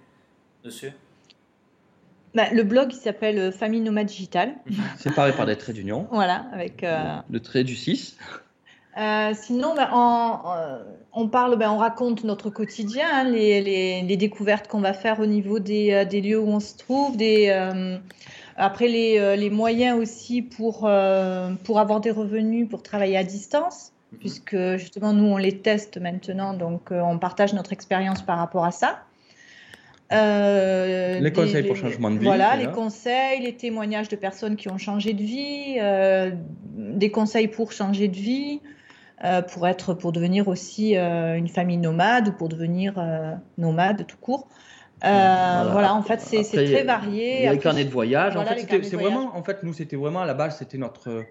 [0.62, 0.92] dessus?
[2.34, 4.54] Bah, le blog, il s'appelle euh, Famille Nomade Digital.
[4.98, 6.06] Séparé par des traits d'union.
[6.12, 6.84] Voilà, avec.
[6.84, 8.16] Euh, le trait du 6.
[8.96, 14.80] Euh, sinon, ben, euh, on, parle, ben, on raconte notre quotidien, hein, les, découvertes qu'on
[14.80, 17.16] va faire au niveau des, euh, lieux où on se trouve,
[18.56, 20.88] après les, moyens aussi pour,
[21.64, 24.18] pour avoir des revenus, pour travailler à distance, mhm.
[24.20, 28.70] puisque justement nous on les teste maintenant, donc on partage notre expérience par rapport à
[28.70, 29.00] ça.
[30.12, 32.24] les conseils pour changement de vie.
[32.26, 35.80] Voilà, les conseils, les témoignages de personnes qui ont changé de vie,
[36.76, 38.60] des conseils pour changer de vie.
[39.24, 44.06] Euh, pour être, pour devenir aussi euh, une famille nomade ou pour devenir euh, nomade
[44.06, 44.48] tout court.
[45.00, 45.94] Voilà.
[45.94, 47.38] en fait, c'est très varié.
[47.38, 48.36] Il y a les carnets de voyage.
[48.36, 51.24] en fait, c'est vraiment, en fait, nous, c'était vraiment à la base, c'était notre,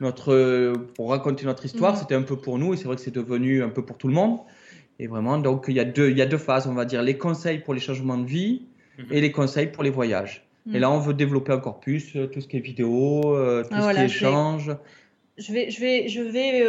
[0.00, 1.98] notre, pour raconter notre histoire, mhm.
[2.00, 4.08] c'était un peu pour nous et c'est vrai que c'est devenu un peu pour tout
[4.08, 4.40] le monde.
[4.98, 7.02] Et vraiment, donc il y a deux, il y a deux phases, on va dire,
[7.02, 8.62] les conseils pour les changements de vie
[8.98, 9.06] mhm.
[9.12, 10.44] et les conseils pour les voyages.
[10.66, 10.80] Et mhm.
[10.80, 14.04] là, on veut développer encore plus tout ce qui est vidéo, tout ce qui est
[14.04, 14.76] échange.
[15.36, 16.64] Je vais, je vais, je vais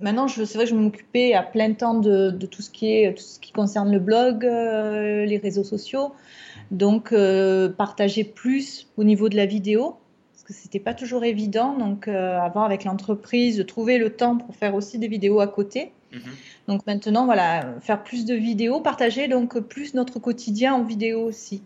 [0.00, 3.22] maintenant, c'est vrai que je m'occupais à plein temps de, tout, ce qui est, tout
[3.22, 6.12] ce qui concerne le blog, euh, les réseaux sociaux.
[6.70, 9.96] Donc, euh, partager plus au niveau de la vidéo,
[10.32, 11.76] parce que c'était pas toujours évident.
[11.76, 15.46] Donc, euh, avant, avec l'entreprise, de trouver le temps pour faire aussi des vidéos à
[15.46, 15.92] côté.
[16.12, 16.20] Mhm.
[16.68, 21.62] Donc, maintenant, voilà, faire plus de vidéos, partager donc plus notre quotidien en vidéo aussi.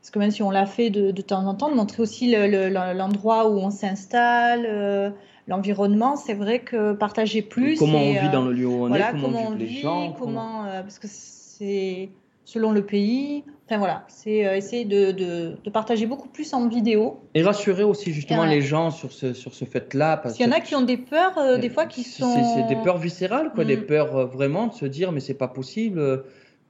[0.00, 3.50] Parce que même si on l'a fait de, temps en temps, de montrer aussi l'endroit
[3.50, 5.12] où on s'installe
[5.46, 7.78] l'environnement, c'est vrai que partager plus.
[7.78, 10.12] Comment on vit dans le lieu où on est, comment, on vit, les gens.
[10.12, 12.10] Comment, euh, parce que c'est
[12.44, 13.44] selon le pays.
[13.66, 17.20] Enfin voilà, c'est euh, essayer de, de, partager beaucoup plus en vidéo.
[17.34, 20.16] Et rassurer aussi justement les gens sur ce, sur ce fait-là.
[20.16, 22.36] Parce qu'il y en a qui ont des peurs, euh, des fois qui sont.
[22.54, 23.86] C'est des peurs viscérales, quoi, des mm.
[23.86, 26.24] peurs vraiment de se dire mais c'est pas possible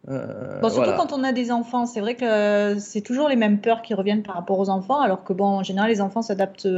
[0.06, 3.82] bon, surtout quand on a des enfants, c'est vrai que c'est toujours les mêmes peurs
[3.82, 6.68] qui reviennent par rapport aux enfants, alors que bon, en général, les enfants s'adaptent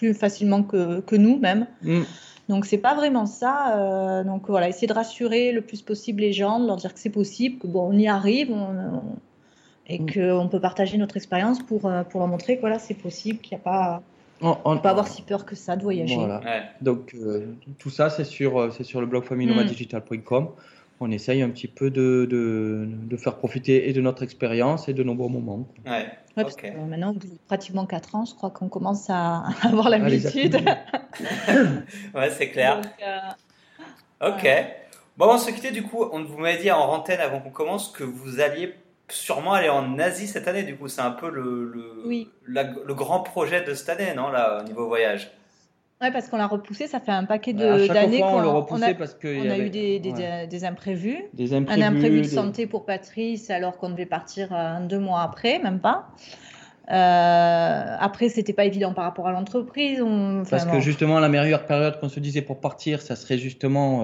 [0.00, 1.66] plus facilement que, que nous même.
[1.82, 2.02] Mm.
[2.48, 3.76] Donc c'est pas vraiment ça.
[3.76, 6.98] Euh, donc voilà, essayer de rassurer le plus possible les gens, de leur dire que
[6.98, 8.50] c'est possible, que bon, on y arrive,
[9.86, 10.06] et mm.
[10.12, 13.56] qu'on peut partager notre expérience pour, euh, pour leur montrer que voilà, c'est possible, qu'il
[13.56, 14.02] n'y a pas.
[14.42, 16.16] On ne peut pas avoir si peur que ça de voyager.
[16.80, 20.48] Donc euh, tout ça, c'est sur, c'est sur le blog famillenomaddigital.com
[21.00, 25.02] on essaye un petit peu de, de, faire profiter et de notre expérience et de
[25.02, 25.66] nos bons moments.
[25.86, 26.06] Ouais.
[26.34, 27.14] parce que maintenant,
[27.46, 30.56] pratiquement 4 ans, je crois qu'on commence à avoir l'habitude.
[32.14, 32.82] ouais, c'est clair.
[33.02, 34.48] Euh, ok.
[35.16, 36.04] Bon, on se quittait du coup.
[36.12, 38.74] On vous m'avait dit en antenne avant qu'on commence que vous alliez
[39.08, 40.62] sûrement aller en Asie cette année.
[40.62, 41.72] Du coup, c'est un peu le,
[42.44, 45.30] le, le grand projet de cette année, non, là, au niveau voyage?
[46.02, 49.16] Oui, parce qu'on l'a repoussé, ça fait un paquet d'années qu'on on, on a, parce
[49.22, 51.18] on a eu des, des, imprévus.
[51.34, 51.82] Des imprévus.
[51.82, 55.80] Un imprévu de santé pour Patrice alors qu'on devait partir euh, deux mois après, même
[55.80, 56.08] pas.
[56.90, 60.02] Euh, après, c'était pas évident par rapport à l'entreprise.
[60.48, 64.02] Parce que justement, la meilleure période qu'on se disait pour partir, ça serait justement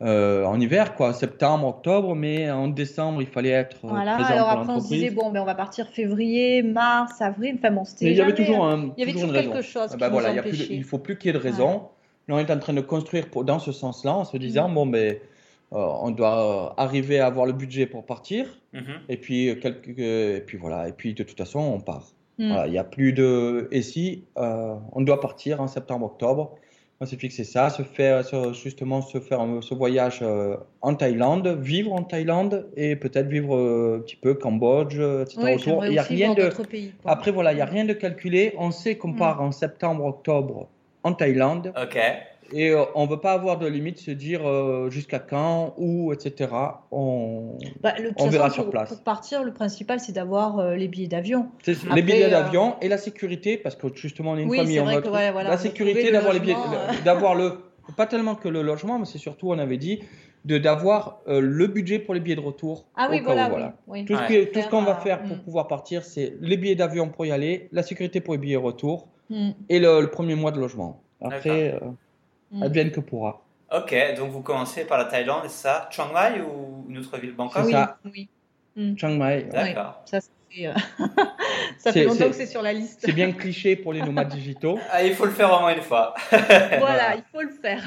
[0.00, 4.30] euh, en hiver, quoi, septembre, octobre, mais en décembre, il fallait être euh, voilà, présent
[4.30, 7.84] alors après, on se disait, bon, ben, on va partir février, mars, avril, enfin bon,
[7.84, 8.12] c'était.
[8.12, 9.90] il y avait toujours, un, il y avait toujours, quelque chose.
[9.92, 11.88] Ah bah voilà, il, plus il faut plus qu'il y ait de raison.
[12.28, 14.74] Là, on est en train de construire pour, dans ce sens-là, en se disant, mm.
[14.74, 15.16] bon, ben,
[15.72, 18.98] euh, on doit arriver à avoir le budget pour partir, mm-hmm.
[19.08, 22.12] et, puis, quelques, et puis voilà, et puis de toute façon, on part.
[22.38, 22.52] Mm.
[22.52, 23.66] Voilà, il n'y a plus de.
[23.72, 26.54] Et si on doit partir en septembre-octobre,
[27.00, 28.22] on s'est fixé ça, se faire,
[28.52, 33.98] justement se faire ce voyage euh, en Thaïlande, vivre en Thaïlande et peut-être vivre euh,
[33.98, 35.54] un petit peu Cambodge, etc.
[35.54, 35.86] autour.
[35.86, 36.48] Il y a rien de.
[36.64, 38.54] Pays, Après voilà, il n'y a rien de calculé.
[38.58, 39.16] On sait qu'on mm.
[39.16, 40.68] part en septembre, octobre
[41.04, 41.72] en Thaïlande.
[41.80, 41.98] Ok.
[42.52, 46.12] Et euh, on ne veut pas avoir de limite, se dire euh, jusqu'à quand, où,
[46.12, 46.50] etc.
[46.90, 48.88] On, bah, on verra sur place.
[48.88, 51.48] Pour partir, le principal, c'est d'avoir euh, les billets d'avion.
[51.66, 54.80] Les billets d'avion et la sécurité, parce que justement, on est une famille.
[54.80, 56.56] en la sécurité, d'avoir les billets,
[57.04, 57.58] d'avoir le,
[57.96, 60.00] pas tellement que le logement, mais c'est surtout, on avait dit,
[60.44, 62.86] de d'avoir le budget pour les billets de retour.
[62.96, 63.74] Ah oui, voilà.
[64.06, 67.68] Tout ce qu'on va faire pour pouvoir partir, c'est les billets d'avion pour y aller,
[67.72, 69.50] la sécurité pour les billets retour hmm.
[69.68, 71.02] et le, premier mois de logement.
[71.20, 71.78] Après
[72.52, 72.62] mm.
[72.62, 73.42] advienne que pourra.
[73.70, 77.34] Ok, donc vous commencez par la Thaïlande, et ça Chiang Mai ou une autre ville
[77.34, 77.98] Bangkok Oui, ça.
[78.04, 78.28] oui.
[78.76, 78.96] Mm.
[78.96, 79.42] Chiang Mai.
[79.52, 80.00] D'accord.
[80.06, 80.20] Ça,
[80.60, 80.72] euh,
[81.78, 83.00] ça fait longtemps que c'est sur la liste.
[83.04, 84.78] C'est bien cliché pour les nomades digitaux.
[84.90, 86.14] Ah, il faut le faire au moins une fois.
[86.30, 87.82] voilà, il faut le faire.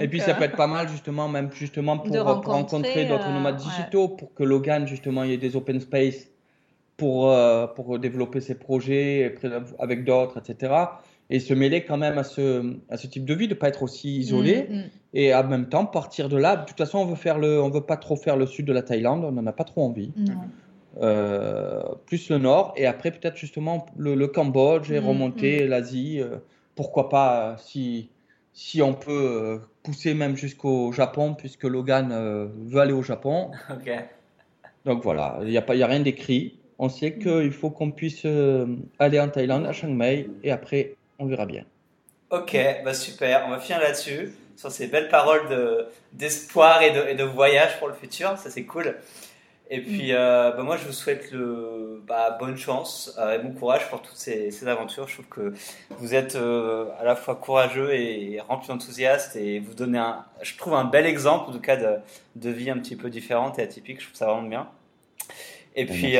[0.00, 3.32] et puis ça euh, peut être pas mal justement, même justement pour, rencontrer, d'autres euh,
[3.32, 6.28] nomades digitaux, pour que Logan justement il y ait des open space
[6.96, 7.36] pour,
[7.74, 9.34] pour développer ses projets
[9.80, 10.72] avec d'autres, etc
[11.30, 13.82] et se mêler quand même à ce, à ce type de vie, de pas être
[13.82, 14.90] aussi isolé mm, mm.
[15.14, 16.56] et en même temps partir de là.
[16.56, 18.72] De toute façon, on veut faire le, on veut pas trop faire le sud de
[18.72, 20.12] la Thaïlande, on n'en a pas trop envie.
[21.00, 26.20] Euh, plus le nord et après peut-être justement le, Cambodge et mm, remonter l'Asie.
[26.20, 26.36] Euh,
[26.76, 28.10] pourquoi pas si
[28.52, 32.10] si on peut euh, pousser même jusqu'au Japon puisque Logan
[32.66, 33.50] veut aller au Japon.
[34.84, 36.58] Donc voilà, il n'y a pas, il a rien d'écrit.
[36.78, 38.26] On sait qu'il faut qu'on puisse
[38.98, 41.64] aller en Thaïlande, à Chiang Mai, et après on verra bien.
[42.30, 47.14] Ok, bah super, on va finir là-dessus, sur ces belles paroles d'espoir et, de, et,
[47.14, 48.96] de, voyage pour le futur, ça c'est cool.
[49.70, 50.16] Et puis, mm.
[50.16, 54.02] euh, bah moi, je vous souhaite le, bah, bonne chance euh, et bon courage pour
[54.02, 55.08] toutes ces, ces, aventures.
[55.08, 55.54] Je trouve que
[55.98, 60.56] vous êtes euh, à la fois courageux et rempli d'enthousiasme et vous donnez, un, je
[60.58, 61.96] trouve, un bel exemple, en tout cas, de,
[62.36, 64.00] de vie un petit peu différente et atypique.
[64.00, 64.68] Je trouve ça vraiment bien.
[65.76, 66.18] Et bah, puis,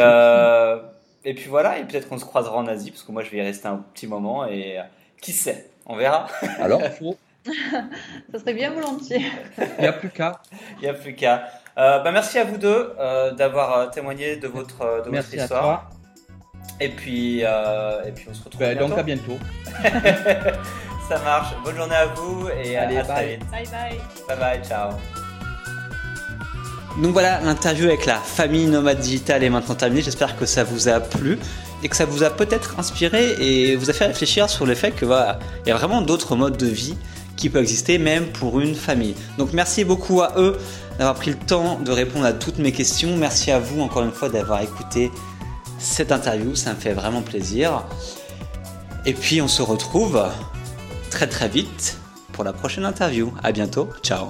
[1.24, 3.38] et puis voilà, et peut-être qu'on se croisera en Asie, parce que moi je vais
[3.38, 4.82] y rester un petit moment, et euh,
[5.20, 6.26] qui sait, on verra.
[6.60, 6.80] Alors.
[8.32, 9.26] Ça serait bien volontiers.
[9.58, 10.40] Il n'y a plus qu'à.
[10.80, 11.46] Il n'y a plus qu'à.
[11.76, 15.64] Euh, bah, merci à vous deux euh, d'avoir témoigné de votre, de merci votre histoire.
[15.64, 15.90] À toi.
[16.80, 19.38] Et puis, et puis on se retrouve bah, Donc à bientôt.
[21.08, 21.54] Ça marche.
[21.62, 23.50] Bonne journée à vous et à, très vite.
[23.50, 23.98] Bye bye.
[24.26, 25.23] Bye bye, ciao.
[27.02, 30.02] Donc voilà, l'interview avec la famille nomade digitale est maintenant terminée.
[30.02, 31.38] J'espère que ça vous a plu
[31.82, 34.92] et que ça vous a peut-être inspiré et vous a fait réfléchir sur le fait
[34.92, 36.96] que voilà, il y a vraiment d'autres modes de vie
[37.36, 39.14] qui peuvent exister même pour une famille.
[39.38, 40.56] Donc merci beaucoup à eux
[40.98, 43.16] d'avoir pris le temps de répondre à toutes mes questions.
[43.16, 45.10] Merci à vous encore une fois d'avoir écouté
[45.78, 47.84] cette interview, ça me fait vraiment plaisir.
[49.04, 50.22] Et puis on se retrouve
[51.10, 51.98] très très vite
[52.32, 53.32] pour la prochaine interview.
[53.42, 54.28] À bientôt, ciao.